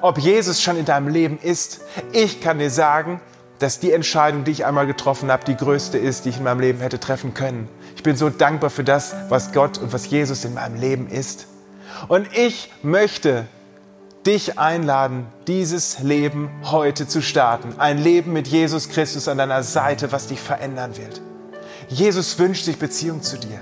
Ob 0.00 0.18
Jesus 0.18 0.60
schon 0.60 0.76
in 0.76 0.84
deinem 0.84 1.08
Leben 1.08 1.38
ist. 1.38 1.80
Ich 2.12 2.40
kann 2.40 2.58
dir 2.58 2.70
sagen, 2.70 3.20
dass 3.58 3.80
die 3.80 3.92
Entscheidung, 3.92 4.44
die 4.44 4.52
ich 4.52 4.66
einmal 4.66 4.86
getroffen 4.86 5.30
habe, 5.30 5.44
die 5.44 5.56
größte 5.56 5.98
ist, 5.98 6.24
die 6.24 6.30
ich 6.30 6.38
in 6.38 6.44
meinem 6.44 6.60
Leben 6.60 6.80
hätte 6.80 7.00
treffen 7.00 7.34
können. 7.34 7.68
Ich 7.96 8.02
bin 8.02 8.16
so 8.16 8.30
dankbar 8.30 8.70
für 8.70 8.84
das, 8.84 9.14
was 9.28 9.52
Gott 9.52 9.78
und 9.78 9.92
was 9.92 10.08
Jesus 10.08 10.44
in 10.44 10.54
meinem 10.54 10.80
Leben 10.80 11.08
ist. 11.08 11.46
Und 12.06 12.28
ich 12.36 12.70
möchte 12.82 13.46
dich 14.26 14.58
einladen, 14.58 15.26
dieses 15.46 16.00
Leben 16.00 16.50
heute 16.64 17.06
zu 17.06 17.22
starten. 17.22 17.74
Ein 17.78 17.98
Leben 17.98 18.32
mit 18.32 18.46
Jesus 18.46 18.88
Christus 18.88 19.26
an 19.26 19.38
deiner 19.38 19.62
Seite, 19.62 20.12
was 20.12 20.26
dich 20.26 20.40
verändern 20.40 20.96
wird. 20.96 21.20
Jesus 21.88 22.38
wünscht 22.38 22.64
sich 22.64 22.78
Beziehung 22.78 23.22
zu 23.22 23.38
dir. 23.38 23.60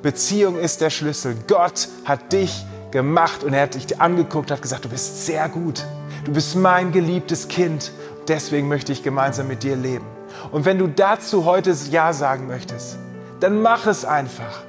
Beziehung 0.00 0.58
ist 0.58 0.80
der 0.80 0.90
Schlüssel. 0.90 1.36
Gott 1.48 1.88
hat 2.04 2.32
dich 2.32 2.64
gemacht 2.90 3.42
und 3.42 3.52
er 3.52 3.62
hat 3.62 3.74
dich 3.74 4.00
angeguckt, 4.00 4.50
hat 4.50 4.62
gesagt, 4.62 4.84
du 4.84 4.88
bist 4.88 5.26
sehr 5.26 5.48
gut. 5.48 5.84
Du 6.24 6.32
bist 6.32 6.54
mein 6.54 6.92
geliebtes 6.92 7.48
Kind 7.48 7.90
deswegen 8.28 8.68
möchte 8.68 8.92
ich 8.92 9.02
gemeinsam 9.02 9.48
mit 9.48 9.62
dir 9.62 9.76
leben. 9.76 10.06
Und 10.50 10.64
wenn 10.64 10.78
du 10.78 10.86
dazu 10.86 11.44
heute 11.44 11.74
Ja 11.90 12.12
sagen 12.12 12.46
möchtest, 12.46 12.98
dann 13.40 13.60
mach 13.60 13.86
es 13.86 14.04
einfach. 14.04 14.62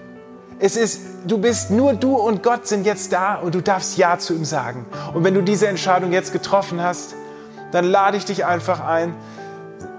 Es 0.60 0.76
ist, 0.76 1.02
du 1.28 1.38
bist 1.38 1.72
nur 1.72 1.94
du 1.94 2.16
und 2.16 2.44
Gott 2.44 2.68
sind 2.68 2.86
jetzt 2.86 3.12
da 3.12 3.36
und 3.36 3.56
du 3.56 3.62
darfst 3.62 3.98
Ja 3.98 4.18
zu 4.18 4.34
ihm 4.34 4.46
sagen. 4.46 4.86
Und 5.14 5.24
wenn 5.24 5.34
du 5.34 5.42
diese 5.42 5.68
Entscheidung 5.68 6.12
jetzt 6.12 6.32
getroffen 6.32 6.82
hast, 6.82 7.16
dann 7.72 7.86
lade 7.86 8.18
ich 8.18 8.26
dich 8.26 8.46
einfach 8.46 8.80
ein. 8.80 9.16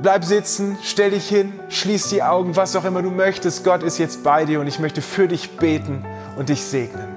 Bleib 0.01 0.25
sitzen, 0.25 0.79
stell 0.83 1.11
dich 1.11 1.29
hin, 1.29 1.53
schließ 1.69 2.09
die 2.09 2.23
Augen, 2.23 2.57
was 2.57 2.75
auch 2.77 2.85
immer 2.85 3.03
du 3.03 3.11
möchtest. 3.11 3.65
Gott 3.65 3.83
ist 3.83 3.99
jetzt 3.99 4.23
bei 4.23 4.45
dir 4.45 4.61
und 4.61 4.67
ich 4.67 4.79
möchte 4.79 5.03
für 5.03 5.29
dich 5.29 5.57
beten 5.57 6.05
und 6.37 6.49
dich 6.49 6.65
segnen. 6.65 7.09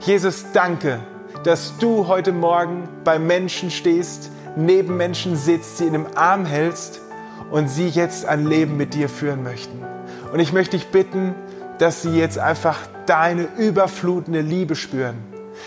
Jesus, 0.00 0.44
danke, 0.52 1.00
dass 1.44 1.76
du 1.78 2.06
heute 2.06 2.32
Morgen 2.32 2.88
bei 3.04 3.18
Menschen 3.18 3.70
stehst, 3.70 4.30
neben 4.56 4.96
Menschen 4.96 5.36
sitzt, 5.36 5.78
sie 5.78 5.84
in 5.84 5.94
einem 5.94 6.06
Arm 6.14 6.46
hältst 6.46 7.00
und 7.50 7.68
sie 7.68 7.88
jetzt 7.88 8.26
ein 8.26 8.46
Leben 8.46 8.76
mit 8.76 8.94
dir 8.94 9.08
führen 9.08 9.42
möchten. 9.42 9.82
Und 10.32 10.40
ich 10.40 10.52
möchte 10.52 10.76
dich 10.76 10.88
bitten, 10.88 11.34
dass 11.78 12.02
sie 12.02 12.16
jetzt 12.16 12.38
einfach 12.38 12.78
deine 13.06 13.48
überflutende 13.58 14.40
Liebe 14.40 14.76
spüren. 14.76 15.16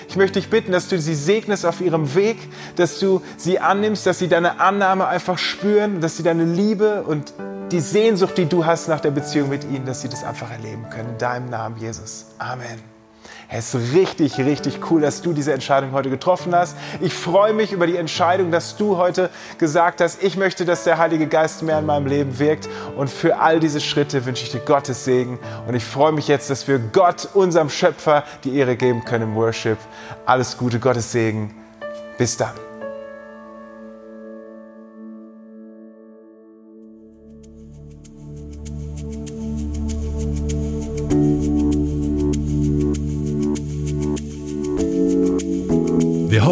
Ich 0.07 0.17
möchte 0.17 0.39
dich 0.39 0.49
bitten, 0.49 0.71
dass 0.71 0.89
du 0.89 0.99
sie 0.99 1.15
segnest 1.15 1.65
auf 1.65 1.81
ihrem 1.81 2.13
Weg, 2.15 2.37
dass 2.75 2.99
du 2.99 3.21
sie 3.37 3.59
annimmst, 3.59 4.05
dass 4.05 4.19
sie 4.19 4.27
deine 4.27 4.59
Annahme 4.59 5.07
einfach 5.07 5.37
spüren, 5.37 6.01
dass 6.01 6.17
sie 6.17 6.23
deine 6.23 6.43
Liebe 6.43 7.03
und 7.03 7.33
die 7.71 7.79
Sehnsucht, 7.79 8.37
die 8.37 8.45
du 8.45 8.65
hast 8.65 8.87
nach 8.87 8.99
der 8.99 9.11
Beziehung 9.11 9.49
mit 9.49 9.63
ihnen, 9.63 9.85
dass 9.85 10.01
sie 10.01 10.09
das 10.09 10.23
einfach 10.23 10.51
erleben 10.51 10.89
können. 10.89 11.09
In 11.09 11.17
deinem 11.17 11.49
Namen, 11.49 11.77
Jesus. 11.77 12.27
Amen. 12.37 12.96
Es 13.49 13.73
ist 13.73 13.93
richtig, 13.93 14.37
richtig 14.39 14.79
cool, 14.91 15.01
dass 15.01 15.21
du 15.21 15.31
diese 15.31 15.53
Entscheidung 15.53 15.93
heute 15.93 16.09
getroffen 16.09 16.53
hast. 16.53 16.75
Ich 16.99 17.13
freue 17.13 17.53
mich 17.53 17.71
über 17.71 17.87
die 17.87 17.95
Entscheidung, 17.95 18.51
dass 18.51 18.75
du 18.75 18.97
heute 18.97 19.29
gesagt 19.57 20.01
hast, 20.01 20.21
ich 20.21 20.35
möchte, 20.35 20.65
dass 20.65 20.83
der 20.83 20.97
Heilige 20.97 21.27
Geist 21.27 21.63
mehr 21.63 21.79
in 21.79 21.85
meinem 21.85 22.07
Leben 22.07 22.39
wirkt. 22.39 22.67
Und 22.97 23.09
für 23.09 23.39
all 23.39 23.61
diese 23.61 23.79
Schritte 23.79 24.25
wünsche 24.25 24.43
ich 24.43 24.51
dir 24.51 24.59
Gottes 24.59 25.05
Segen. 25.05 25.39
Und 25.65 25.75
ich 25.75 25.85
freue 25.85 26.11
mich 26.11 26.27
jetzt, 26.27 26.49
dass 26.49 26.67
wir 26.67 26.77
Gott, 26.77 27.29
unserem 27.33 27.69
Schöpfer, 27.69 28.25
die 28.43 28.57
Ehre 28.57 28.75
geben 28.75 29.05
können 29.05 29.29
im 29.29 29.35
Worship. 29.35 29.77
Alles 30.25 30.57
Gute, 30.57 30.79
Gottes 30.79 31.13
Segen. 31.13 31.55
Bis 32.17 32.35
dann. 32.35 32.66